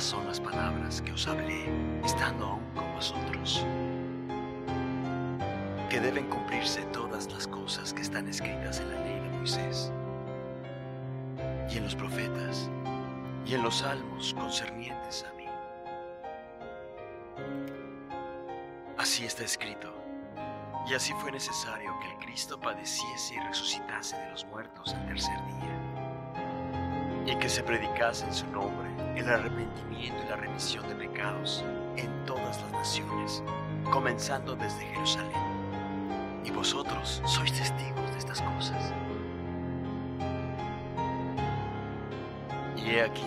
Son 0.00 0.26
las 0.26 0.40
palabras 0.40 1.02
que 1.02 1.12
os 1.12 1.26
hablé 1.28 1.66
estando 2.02 2.46
aún 2.46 2.64
con 2.74 2.90
vosotros 2.94 3.66
que 5.90 6.00
deben 6.00 6.26
cumplirse 6.30 6.82
todas 6.86 7.30
las 7.30 7.46
cosas 7.46 7.92
que 7.92 8.00
están 8.00 8.26
escritas 8.26 8.80
en 8.80 8.88
la 8.88 8.98
ley 9.04 9.20
de 9.20 9.28
Moisés 9.28 9.92
y 11.70 11.76
en 11.76 11.84
los 11.84 11.94
profetas 11.94 12.70
y 13.44 13.54
en 13.54 13.62
los 13.62 13.76
salmos 13.80 14.32
concernientes 14.32 15.26
a 15.30 15.34
mí. 15.34 15.44
Así 18.96 19.26
está 19.26 19.44
escrito, 19.44 19.92
y 20.88 20.94
así 20.94 21.12
fue 21.20 21.30
necesario 21.30 21.94
que 22.00 22.10
el 22.10 22.16
Cristo 22.24 22.58
padeciese 22.58 23.34
y 23.34 23.40
resucitase 23.40 24.16
de 24.16 24.30
los 24.30 24.46
muertos 24.46 24.94
al 24.94 25.06
tercer 25.06 25.36
día, 25.46 25.78
y 27.26 27.36
que 27.36 27.50
se 27.50 27.62
predicase 27.62 28.24
en 28.24 28.34
su 28.34 28.46
nombre 28.46 28.99
el 29.16 29.28
arrepentimiento 29.28 30.22
y 30.24 30.28
la 30.28 30.36
remisión 30.36 30.88
de 30.88 30.94
pecados 30.94 31.64
en 31.96 32.24
todas 32.24 32.62
las 32.62 32.72
naciones, 32.72 33.42
comenzando 33.90 34.56
desde 34.56 34.86
Jerusalén 34.86 35.50
y 36.44 36.50
vosotros 36.50 37.22
sois 37.26 37.52
testigos 37.52 38.10
de 38.12 38.18
estas 38.18 38.40
cosas. 38.40 38.92
Y 42.76 42.90
he 42.90 43.02
aquí, 43.02 43.26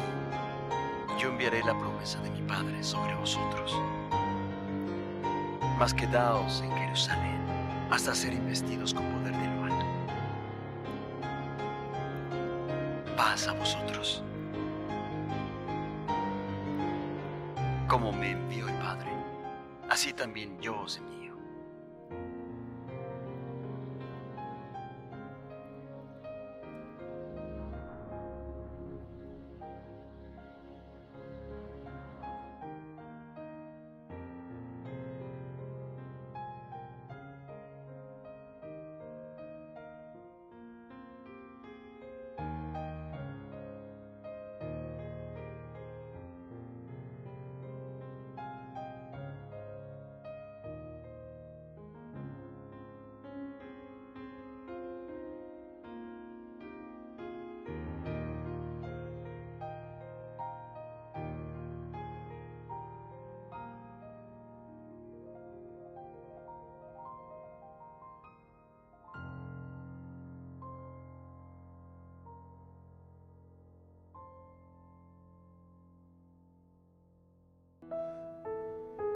yo 1.19 1.29
enviaré 1.29 1.63
la 1.63 1.77
promesa 1.77 2.19
de 2.21 2.31
mi 2.31 2.41
Padre 2.41 2.83
sobre 2.83 3.15
vosotros. 3.15 3.79
Mas 5.77 5.93
quedaos 5.93 6.61
en 6.61 6.71
Jerusalén 6.75 7.39
hasta 7.91 8.15
ser 8.15 8.33
investidos 8.33 8.93
con 8.93 9.05
poder 9.11 9.35
de 9.35 9.47
lo 9.47 9.63
alto. 9.65 9.85
Paz 13.15 13.47
a 13.47 13.53
vosotros. 13.53 14.23
Como 17.93 18.11
me 18.11 18.31
envió 18.31 18.67
el 18.67 18.73
Padre, 18.79 19.11
así 19.87 20.13
también 20.13 20.59
yo 20.59 20.79
os 20.79 20.97
envío. 20.97 21.22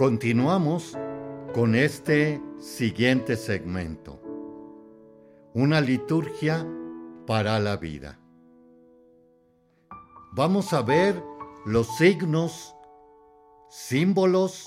Continuamos 0.08 0.98
con 1.54 1.76
este 1.76 2.42
siguiente 2.60 3.36
segmento. 3.36 4.22
Una 5.54 5.82
liturgia 5.82 6.66
para 7.26 7.60
la 7.60 7.76
vida. 7.76 8.18
Vamos 10.32 10.72
a 10.72 10.82
ver 10.82 11.22
los 11.66 11.98
signos, 11.98 12.74
símbolos, 13.68 14.66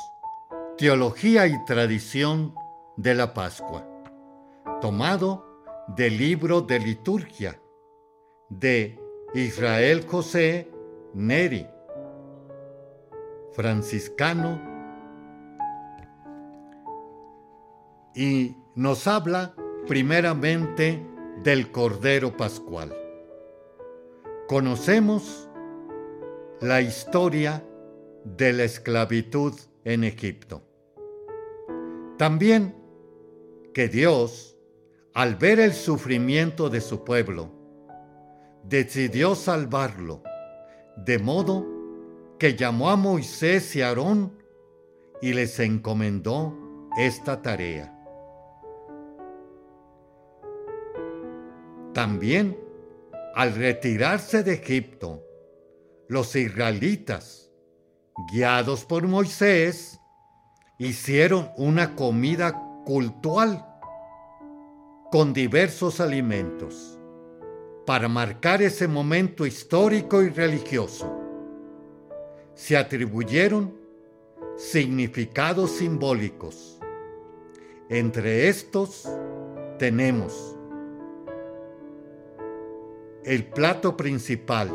teología 0.77 1.47
y 1.47 1.65
tradición 1.65 2.55
de 2.99 3.15
la 3.15 3.33
Pascua, 3.33 3.89
tomado 4.83 5.47
del 5.97 6.19
libro 6.19 6.61
de 6.61 6.81
liturgia 6.81 7.59
de 8.51 9.01
Israel 9.33 10.05
José 10.07 10.71
Neri, 11.15 11.67
franciscano 13.55 14.70
y 18.15 18.57
nos 18.75 19.07
habla 19.07 19.55
primeramente 19.87 21.07
del 21.43 21.71
Cordero 21.71 22.37
Pascual. 22.37 22.95
Conocemos 24.49 25.49
la 26.61 26.81
historia 26.81 27.65
de 28.25 28.53
la 28.53 28.65
esclavitud 28.65 29.55
en 29.85 30.05
Egipto. 30.05 30.63
También 32.19 32.75
que 33.73 33.89
Dios, 33.89 34.57
al 35.15 35.37
ver 35.37 35.61
el 35.61 35.73
sufrimiento 35.73 36.69
de 36.69 36.81
su 36.81 37.05
pueblo, 37.05 37.51
decidió 38.65 39.35
salvarlo, 39.35 40.23
de 40.97 41.19
modo 41.19 41.67
que 42.39 42.57
llamó 42.57 42.91
a 42.91 42.97
Moisés 42.97 43.75
y 43.77 43.83
Aarón 43.83 44.37
y 45.23 45.33
les 45.33 45.59
encomendó 45.61 46.57
esta 46.99 47.41
tarea. 47.41 48.00
También, 51.93 52.57
al 53.35 53.55
retirarse 53.55 54.43
de 54.43 54.55
Egipto, 54.55 55.25
los 56.09 56.37
israelitas, 56.37 57.51
guiados 58.33 58.85
por 58.85 59.07
Moisés, 59.07 59.99
hicieron 60.79 61.51
una 61.57 61.95
comida 61.97 62.53
cultual 62.85 63.67
con 65.11 65.33
diversos 65.33 66.01
alimentos 66.01 66.99
para 67.87 68.09
marcar 68.09 68.63
ese 68.63 68.87
momento 68.87 69.45
histórico 69.45 70.23
y 70.23 70.29
religioso. 70.29 71.19
Se 72.55 72.77
atribuyeron 72.77 73.75
significados 74.57 75.73
simbólicos. 75.73 76.79
Entre 77.89 78.49
estos 78.49 79.09
tenemos 79.79 80.57
el 83.31 83.45
plato 83.47 83.97
principal, 83.97 84.73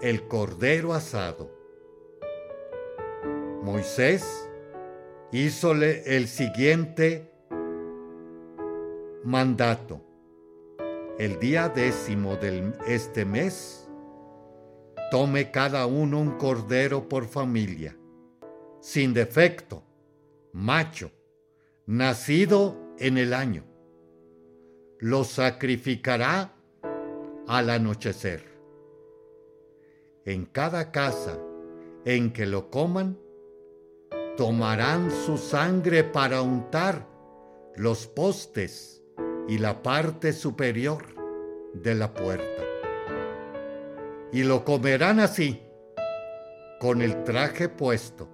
el 0.00 0.26
cordero 0.26 0.94
asado. 0.94 1.48
Moisés 3.62 4.50
hízole 5.30 6.16
el 6.16 6.26
siguiente 6.26 7.30
mandato. 9.22 10.04
El 11.20 11.38
día 11.38 11.68
décimo 11.68 12.34
de 12.34 12.72
este 12.88 13.24
mes, 13.24 13.88
tome 15.12 15.52
cada 15.52 15.86
uno 15.86 16.20
un 16.20 16.32
cordero 16.38 17.08
por 17.08 17.26
familia, 17.26 17.96
sin 18.80 19.14
defecto, 19.14 19.84
macho, 20.52 21.12
nacido 21.86 22.76
en 22.98 23.18
el 23.18 23.32
año, 23.32 23.62
lo 24.98 25.22
sacrificará 25.22 26.55
al 27.46 27.70
anochecer. 27.70 28.44
En 30.24 30.46
cada 30.46 30.90
casa 30.90 31.38
en 32.04 32.32
que 32.32 32.46
lo 32.46 32.70
coman, 32.70 33.18
tomarán 34.36 35.10
su 35.10 35.38
sangre 35.38 36.04
para 36.04 36.42
untar 36.42 37.06
los 37.76 38.06
postes 38.06 39.02
y 39.48 39.58
la 39.58 39.82
parte 39.82 40.32
superior 40.32 41.04
de 41.74 41.94
la 41.94 42.12
puerta. 42.12 42.62
Y 44.32 44.42
lo 44.42 44.64
comerán 44.64 45.20
así, 45.20 45.62
con 46.80 47.00
el 47.00 47.24
traje 47.24 47.68
puesto, 47.68 48.28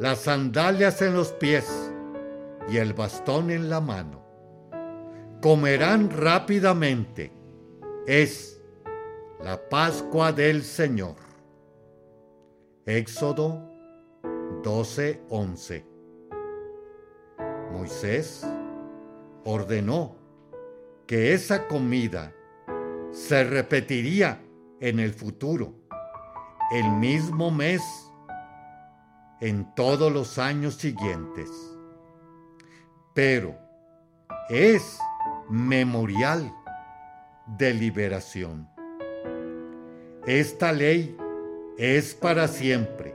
las 0.00 0.20
sandalias 0.20 1.02
en 1.02 1.14
los 1.14 1.32
pies 1.32 1.92
y 2.68 2.78
el 2.78 2.94
bastón 2.94 3.50
en 3.50 3.68
la 3.68 3.80
mano. 3.80 4.24
Comerán 5.42 6.10
rápidamente. 6.10 7.43
Es 8.06 8.60
la 9.42 9.66
Pascua 9.70 10.30
del 10.30 10.62
Señor. 10.62 11.16
Éxodo 12.84 13.62
12:11 14.62 15.86
Moisés 17.72 18.46
ordenó 19.44 20.16
que 21.06 21.32
esa 21.32 21.66
comida 21.66 22.34
se 23.10 23.42
repetiría 23.42 24.38
en 24.80 25.00
el 25.00 25.14
futuro, 25.14 25.72
el 26.72 26.90
mismo 26.90 27.50
mes, 27.50 27.80
en 29.40 29.74
todos 29.74 30.12
los 30.12 30.36
años 30.36 30.74
siguientes. 30.74 31.48
Pero 33.14 33.56
es 34.50 34.98
memorial 35.48 36.52
de 37.46 37.74
liberación. 37.74 38.68
Esta 40.26 40.72
ley 40.72 41.16
es 41.76 42.14
para 42.14 42.48
siempre. 42.48 43.14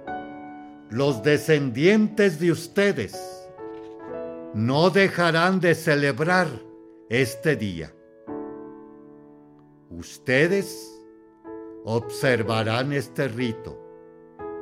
Los 0.89 1.23
descendientes 1.23 2.39
de 2.39 2.51
ustedes 2.51 3.17
no 4.53 4.89
dejarán 4.89 5.59
de 5.59 5.75
celebrar 5.75 6.47
este 7.09 7.55
día. 7.55 7.93
Ustedes 9.89 10.95
observarán 11.83 12.93
este 12.93 13.27
rito 13.27 13.79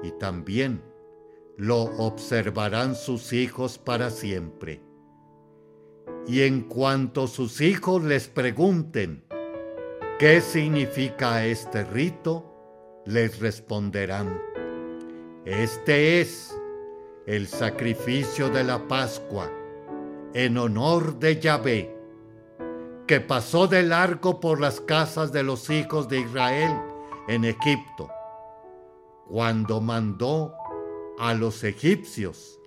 y 0.03 0.11
también 0.11 0.81
lo 1.57 1.81
observarán 1.97 2.95
sus 2.95 3.33
hijos 3.33 3.77
para 3.77 4.09
siempre. 4.09 4.81
Y 6.27 6.41
en 6.41 6.61
cuanto 6.61 7.27
sus 7.27 7.61
hijos 7.61 8.03
les 8.03 8.27
pregunten 8.27 9.26
qué 10.19 10.41
significa 10.41 11.45
este 11.45 11.83
rito, 11.83 12.43
les 13.05 13.39
responderán, 13.39 14.41
este 15.45 16.21
es 16.21 16.57
el 17.27 17.47
sacrificio 17.47 18.49
de 18.49 18.63
la 18.63 18.87
Pascua 18.87 19.51
en 20.33 20.57
honor 20.57 21.19
de 21.19 21.39
Yahvé, 21.39 21.95
que 23.05 23.21
pasó 23.21 23.67
del 23.67 23.93
arco 23.93 24.39
por 24.39 24.59
las 24.59 24.81
casas 24.81 25.31
de 25.31 25.43
los 25.43 25.69
hijos 25.69 26.09
de 26.09 26.21
Israel 26.21 26.75
en 27.27 27.45
Egipto, 27.45 28.09
cuando 29.27 29.81
mandó 29.81 30.53
a 31.19 31.35
los 31.35 31.63
egipcios, 31.63 32.59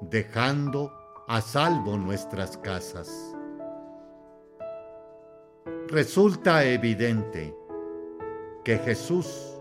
dejando 0.00 0.90
a 1.28 1.42
salvo 1.42 1.98
nuestras 1.98 2.56
casas. 2.56 3.33
Resulta 5.88 6.64
evidente 6.64 7.56
que 8.64 8.76
Jesús, 8.78 9.58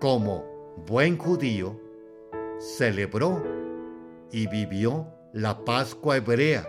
como 0.00 0.44
buen 0.86 1.18
judío, 1.18 1.76
celebró 2.58 3.42
y 4.30 4.46
vivió 4.46 5.08
la 5.32 5.64
Pascua 5.64 6.18
hebrea, 6.18 6.68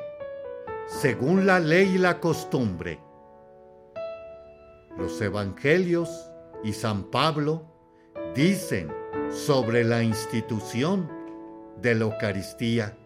según 0.88 1.46
la 1.46 1.60
ley 1.60 1.94
y 1.96 1.98
la 2.00 2.20
costumbre. 2.20 3.00
Los 4.98 5.22
evangelios 5.22 6.10
y 6.64 6.74
San 6.74 7.12
Pablo 7.12 7.64
dicen 8.34 8.92
sobre 9.30 9.84
la 9.84 10.02
institución 10.02 11.08
de 11.82 11.94
la 11.94 12.06
Eucaristía, 12.06 12.98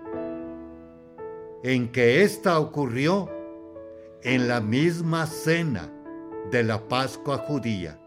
en 1.63 1.91
que 1.91 2.23
ésta 2.23 2.59
ocurrió 2.59 3.36
en 4.23 4.47
la 4.47 4.59
misma 4.59 5.25
cena 5.25 5.91
de 6.51 6.63
la 6.63 6.87
Pascua 6.87 7.37
judía, 7.37 7.99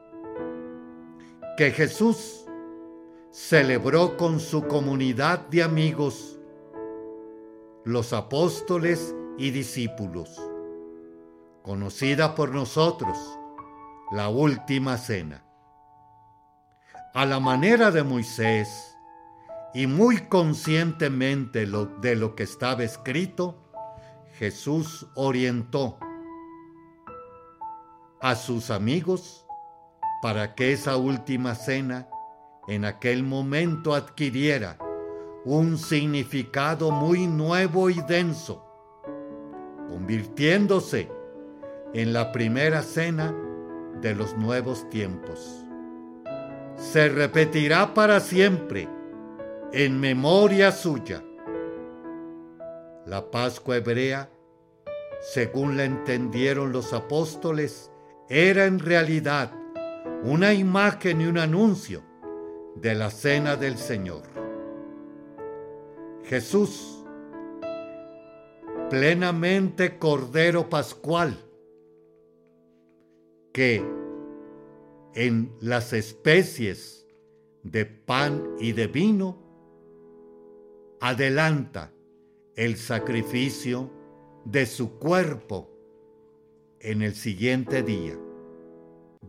que 1.57 1.71
Jesús 1.71 2.47
celebró 3.31 4.17
con 4.17 4.41
su 4.41 4.67
comunidad 4.67 5.47
de 5.49 5.63
amigos 5.63 6.39
los 7.85 8.13
apóstoles 8.13 9.15
y 9.39 9.51
discípulos, 9.51 10.41
conocida 11.63 12.35
por 12.35 12.53
nosotros, 12.53 13.17
la 14.13 14.29
última 14.29 14.99
cena. 14.99 15.45
A 17.15 17.25
la 17.27 17.41
manera 17.41 17.91
de 17.91 18.03
Moisés, 18.03 18.97
y 19.73 19.87
muy 19.87 20.27
conscientemente 20.27 21.67
de 21.67 22.17
lo 22.17 22.35
que 22.35 22.43
estaba 22.43 22.83
escrito, 22.83 23.60
Jesús 24.41 25.07
orientó 25.17 25.99
a 28.23 28.35
sus 28.35 28.71
amigos 28.71 29.47
para 30.23 30.55
que 30.55 30.73
esa 30.73 30.97
última 30.97 31.55
cena 31.55 32.09
en 32.67 32.87
aquel 32.87 33.23
momento 33.23 33.95
adquiriera 33.95 34.79
un 35.45 35.77
significado 35.77 36.91
muy 36.91 37.27
nuevo 37.27 37.91
y 37.91 38.01
denso, 38.09 38.65
convirtiéndose 39.91 41.11
en 41.93 42.15
la 42.15 42.33
primera 42.33 42.83
cena 42.83 43.35
de 44.01 44.15
los 44.15 44.39
nuevos 44.39 44.89
tiempos. 44.89 45.67
Se 46.77 47.11
repetirá 47.11 47.93
para 47.93 48.21
siempre 48.21 48.89
en 49.75 50.01
memoria 50.01 50.73
suya. 50.73 51.23
La 53.11 53.29
Pascua 53.29 53.79
hebrea, 53.79 54.31
según 55.21 55.77
la 55.77 55.85
entendieron 55.85 56.71
los 56.71 56.93
apóstoles, 56.93 57.91
era 58.29 58.67
en 58.67 58.79
realidad 58.79 59.53
una 60.23 60.55
imagen 60.55 61.21
y 61.21 61.27
un 61.27 61.39
anuncio 61.39 62.05
de 62.77 62.95
la 62.95 63.11
cena 63.11 63.57
del 63.57 63.79
Señor. 63.79 64.23
Jesús, 66.23 67.05
plenamente 68.91 69.99
Cordero 69.99 70.71
Pascual, 70.71 71.37
que 73.53 73.85
en 75.17 75.53
las 75.59 75.93
especies 75.95 77.09
de 77.65 77.87
pan 77.87 78.55
y 78.61 78.71
de 78.71 78.87
vino 78.87 79.37
adelanta 81.01 81.93
el 82.61 82.77
sacrificio 82.77 83.91
de 84.45 84.67
su 84.67 84.99
cuerpo 84.99 85.71
en 86.79 87.01
el 87.01 87.15
siguiente 87.15 87.83
día, 87.83 88.19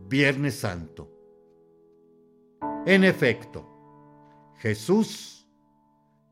Viernes 0.06 0.56
Santo. 0.56 1.08
En 2.84 3.04
efecto, 3.04 3.66
Jesús 4.58 5.48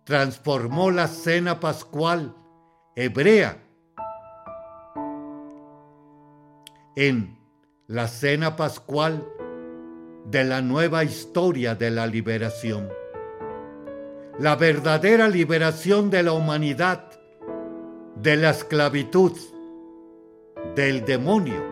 transformó 0.04 0.90
la 0.90 1.08
cena 1.08 1.58
pascual 1.58 2.36
hebrea 2.94 3.62
en 6.96 7.38
la 7.86 8.08
cena 8.08 8.56
pascual 8.56 9.26
de 10.26 10.44
la 10.44 10.60
nueva 10.60 11.02
historia 11.04 11.74
de 11.74 11.92
la 11.92 12.06
liberación. 12.06 12.99
La 14.38 14.56
verdadera 14.56 15.28
liberación 15.28 16.10
de 16.10 16.22
la 16.22 16.32
humanidad 16.32 17.10
de 18.22 18.36
la 18.36 18.50
esclavitud, 18.50 19.32
del 20.74 21.04
demonio 21.04 21.62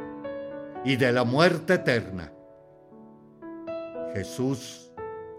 y 0.85 0.97
de 0.97 1.13
la 1.13 1.25
muerte 1.25 1.75
eterna. 1.75 2.33
Jesús 4.15 4.91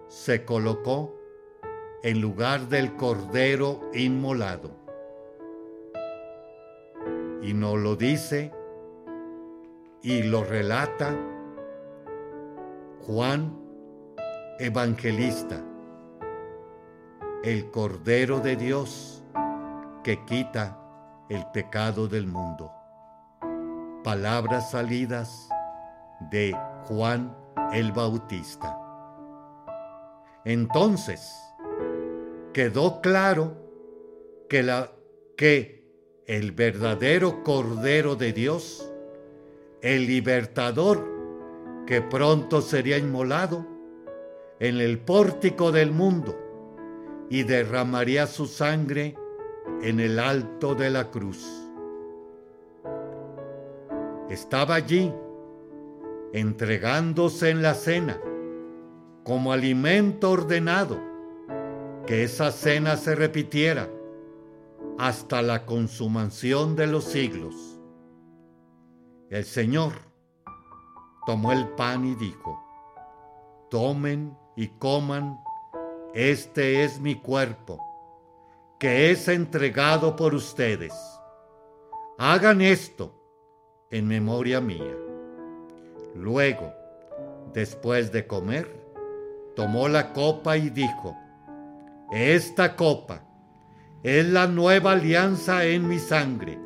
se 0.08 0.46
colocó 0.46 1.16
en 2.04 2.22
lugar 2.22 2.68
del 2.70 2.96
cordero 2.96 3.82
inmolado. 3.94 4.72
Y 7.42 7.54
nos 7.54 7.78
lo 7.80 7.96
dice 7.96 8.52
y 10.04 10.24
lo 10.24 10.44
relata 10.44 11.16
Juan 13.02 13.58
Evangelista, 14.60 15.64
el 17.44 17.72
Cordero 17.72 18.42
de 18.42 18.58
Dios 18.58 19.24
que 20.04 20.26
quita 20.26 20.78
el 21.30 21.46
pecado 21.54 22.08
del 22.08 22.28
mundo. 22.28 22.74
palabras 24.04 24.72
salidas 24.72 25.50
de 26.32 26.56
Juan 26.86 27.36
el 27.74 27.92
Bautista. 27.92 28.78
Entonces, 30.46 31.38
quedó 32.54 33.02
claro 33.02 33.58
que, 34.50 34.64
la, 34.64 34.92
que 35.38 35.84
el 36.28 36.54
verdadero 36.54 37.44
Cordero 37.44 38.16
de 38.16 38.34
Dios, 38.34 38.90
el 39.82 40.08
libertador 40.08 41.06
que 41.86 42.02
pronto 42.02 42.62
sería 42.62 42.98
inmolado 42.98 43.66
en 44.60 44.80
el 44.80 45.00
pórtico 45.00 45.72
del 45.72 45.92
mundo 45.92 46.49
y 47.30 47.44
derramaría 47.44 48.28
su 48.28 48.48
sangre 48.48 49.16
en 49.82 50.00
el 50.00 50.20
alto 50.20 50.76
de 50.76 50.90
la 50.90 51.12
cruz. 51.12 51.46
Estaba 54.30 54.76
allí, 54.76 55.14
entregándose 56.34 57.50
en 57.50 57.62
la 57.62 57.74
cena, 57.74 58.20
como 59.24 59.52
alimento 59.52 60.32
ordenado, 60.32 61.00
que 62.06 62.24
esa 62.24 62.52
cena 62.52 62.98
se 62.98 63.16
repitiera 63.16 63.90
hasta 64.98 65.42
la 65.42 65.66
consumación 65.66 66.76
de 66.76 66.88
los 66.88 67.06
siglos. 67.06 67.80
El 69.30 69.46
Señor 69.46 69.94
tomó 71.26 71.52
el 71.52 71.68
pan 71.70 72.06
y 72.06 72.16
dijo, 72.16 72.60
tomen 73.70 74.36
y 74.56 74.68
coman, 74.68 75.38
este 76.14 76.84
es 76.84 77.00
mi 77.00 77.16
cuerpo, 77.16 77.80
que 78.80 79.12
es 79.12 79.28
entregado 79.28 80.16
por 80.16 80.34
ustedes. 80.34 80.94
Hagan 82.18 82.62
esto 82.62 83.14
en 83.92 84.08
memoria 84.08 84.60
mía. 84.60 84.96
Luego, 86.16 86.74
después 87.54 88.12
de 88.12 88.26
comer, 88.26 88.68
tomó 89.56 89.88
la 89.88 90.12
copa 90.14 90.58
y 90.58 90.70
dijo, 90.70 91.16
esta 92.12 92.76
copa 92.76 93.24
es 94.04 94.26
la 94.26 94.48
nueva 94.48 94.94
alianza 94.94 95.66
en 95.66 95.88
mi 95.88 96.00
sangre. 96.00 96.58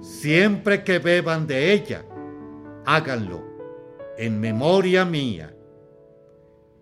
Siempre 0.00 0.82
que 0.82 0.98
beban 0.98 1.46
de 1.46 1.72
ella, 1.72 2.04
háganlo 2.86 3.42
en 4.16 4.40
memoria 4.40 5.04
mía. 5.04 5.53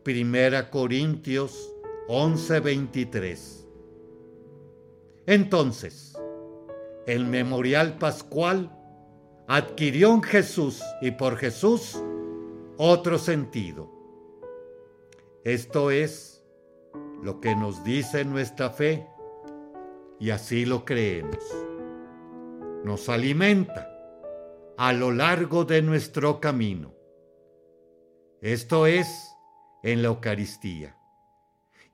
Primera 0.02 0.70
Corintios 0.70 1.72
11:23. 2.08 3.66
Entonces, 5.26 6.18
el 7.06 7.24
memorial 7.24 7.98
pascual 7.98 8.76
adquirió 9.46 10.12
en 10.14 10.22
Jesús 10.22 10.82
y 11.00 11.12
por 11.12 11.36
Jesús 11.36 12.02
otro 12.78 13.18
sentido. 13.18 13.90
Esto 15.44 15.90
es 15.90 16.44
lo 17.22 17.40
que 17.40 17.54
nos 17.54 17.84
dice 17.84 18.24
nuestra 18.24 18.70
fe 18.70 19.06
y 20.18 20.30
así 20.30 20.66
lo 20.66 20.84
creemos. 20.84 21.38
Nos 22.84 23.08
alimenta 23.08 23.88
a 24.76 24.92
lo 24.92 25.12
largo 25.12 25.64
de 25.64 25.82
nuestro 25.82 26.40
camino. 26.40 26.92
Esto 28.40 28.86
es 28.88 29.31
en 29.82 30.02
la 30.02 30.08
Eucaristía. 30.08 30.96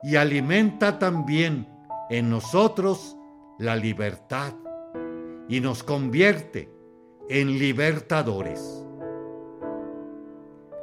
Y 0.02 0.16
alimenta 0.16 0.98
también 0.98 1.68
en 2.10 2.30
nosotros 2.30 3.16
la 3.58 3.76
libertad 3.76 4.54
y 5.48 5.60
nos 5.60 5.82
convierte 5.82 6.70
en 7.28 7.58
libertadores. 7.58 8.84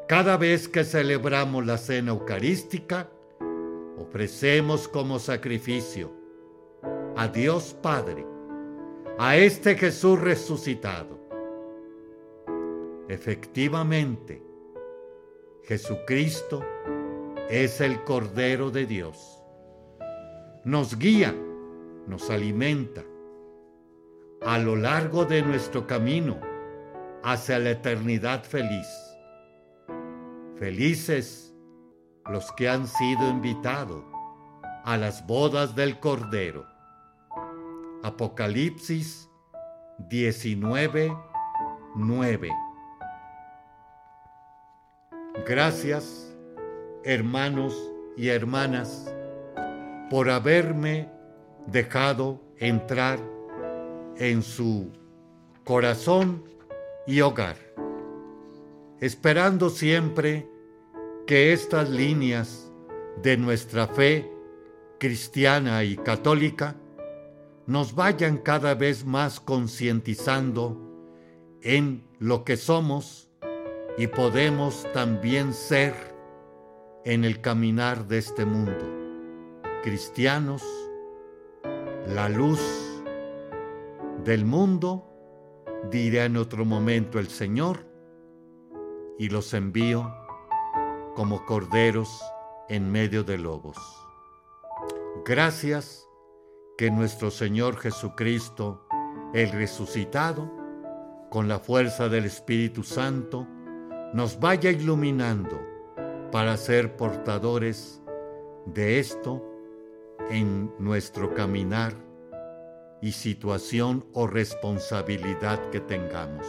Cada 0.07 0.37
vez 0.37 0.67
que 0.67 0.83
celebramos 0.83 1.65
la 1.65 1.77
cena 1.77 2.11
eucarística, 2.11 3.09
ofrecemos 3.97 4.87
como 4.87 5.17
sacrificio 5.19 6.11
a 7.15 7.27
Dios 7.27 7.75
Padre, 7.81 8.25
a 9.17 9.37
este 9.37 9.75
Jesús 9.75 10.19
resucitado. 10.19 11.19
Efectivamente, 13.07 14.43
Jesucristo 15.63 16.63
es 17.49 17.81
el 17.81 18.03
Cordero 18.03 18.71
de 18.71 18.85
Dios. 18.85 19.41
Nos 20.63 20.97
guía, 20.97 21.35
nos 22.07 22.29
alimenta 22.29 23.03
a 24.41 24.57
lo 24.57 24.75
largo 24.75 25.25
de 25.25 25.41
nuestro 25.41 25.85
camino 25.85 26.39
hacia 27.23 27.59
la 27.59 27.71
eternidad 27.71 28.43
feliz. 28.43 28.87
Felices 30.57 31.53
los 32.29 32.51
que 32.53 32.69
han 32.69 32.87
sido 32.87 33.29
invitados 33.29 34.03
a 34.83 34.97
las 34.97 35.25
bodas 35.25 35.75
del 35.75 35.99
Cordero. 35.99 36.65
Apocalipsis 38.03 39.29
19, 40.09 41.15
9. 41.95 42.49
Gracias, 45.47 46.24
hermanos 47.05 47.91
y 48.17 48.29
hermanas, 48.29 49.13
por 50.09 50.31
haberme 50.31 51.07
dejado 51.67 52.41
entrar 52.57 53.19
en 54.17 54.41
su 54.41 54.91
corazón 55.63 56.43
y 57.05 57.21
hogar, 57.21 57.57
esperando 58.99 59.69
siempre 59.69 60.47
que 61.27 61.53
estas 61.53 61.89
líneas 61.89 62.71
de 63.21 63.37
nuestra 63.37 63.87
fe 63.87 64.31
cristiana 64.99 65.83
y 65.83 65.97
católica 65.97 66.75
nos 67.67 67.93
vayan 67.93 68.37
cada 68.37 68.73
vez 68.73 69.05
más 69.05 69.39
concientizando 69.39 70.81
en 71.61 72.03
lo 72.17 72.43
que 72.43 72.57
somos 72.57 73.29
y 73.97 74.07
podemos 74.07 74.87
también 74.93 75.53
ser 75.53 76.14
en 77.05 77.23
el 77.23 77.39
caminar 77.39 78.07
de 78.07 78.17
este 78.17 78.45
mundo. 78.45 78.83
Cristianos, 79.83 80.63
la 82.07 82.29
luz 82.29 82.59
del 84.23 84.43
mundo, 84.43 85.07
dirá 85.91 86.25
en 86.25 86.35
otro 86.35 86.65
momento 86.65 87.19
el 87.19 87.27
Señor, 87.27 87.85
y 89.19 89.29
los 89.29 89.53
envío 89.53 90.11
como 91.13 91.45
corderos 91.45 92.09
en 92.69 92.91
medio 92.91 93.23
de 93.23 93.37
lobos. 93.37 93.77
Gracias 95.23 96.07
que 96.75 96.89
nuestro 96.89 97.29
Señor 97.29 97.77
Jesucristo, 97.77 98.87
el 99.35 99.51
resucitado, 99.51 100.51
con 101.29 101.47
la 101.47 101.59
fuerza 101.59 102.09
del 102.09 102.25
Espíritu 102.25 102.81
Santo, 102.81 103.47
nos 104.13 104.39
vaya 104.39 104.71
iluminando 104.71 105.74
para 106.31 106.57
ser 106.57 106.95
portadores 106.95 108.01
de 108.65 108.99
esto 108.99 109.43
en 110.29 110.73
nuestro 110.79 111.33
caminar 111.33 111.93
y 113.01 113.11
situación 113.11 114.05
o 114.13 114.27
responsabilidad 114.27 115.59
que 115.69 115.79
tengamos. 115.79 116.47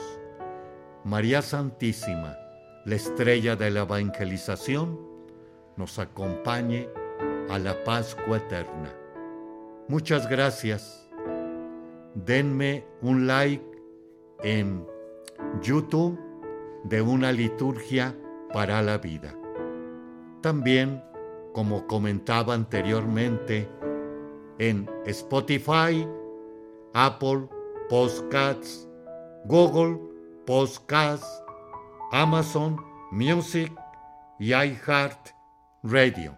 María 1.04 1.42
Santísima, 1.42 2.36
la 2.84 2.94
estrella 2.94 3.56
de 3.56 3.70
la 3.70 3.80
evangelización, 3.82 4.98
nos 5.76 5.98
acompañe 5.98 6.88
a 7.50 7.58
la 7.58 7.84
Pascua 7.84 8.38
eterna. 8.38 8.92
Muchas 9.88 10.28
gracias. 10.28 11.08
Denme 12.14 12.84
un 13.02 13.26
like 13.26 13.64
en 14.42 14.84
YouTube 15.62 16.18
de 16.84 17.02
una 17.02 17.30
liturgia 17.30 18.16
para 18.52 18.80
la 18.82 18.98
vida. 18.98 19.34
También, 20.47 21.03
como 21.53 21.88
comentaba 21.88 22.55
anteriormente, 22.55 23.68
en 24.61 24.88
Spotify, 25.05 26.07
Apple 26.94 27.49
Podcasts, 27.88 28.88
Google 29.47 29.99
Podcasts, 30.47 31.26
Amazon 32.12 32.80
Music 33.11 33.72
y 34.38 34.55
iHeart 34.55 35.30
Radio. 35.82 36.36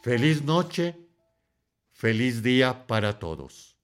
Feliz 0.00 0.42
noche 0.42 0.98
Feliz 1.92 2.42
día 2.42 2.86
para 2.86 3.18
todos. 3.18 3.75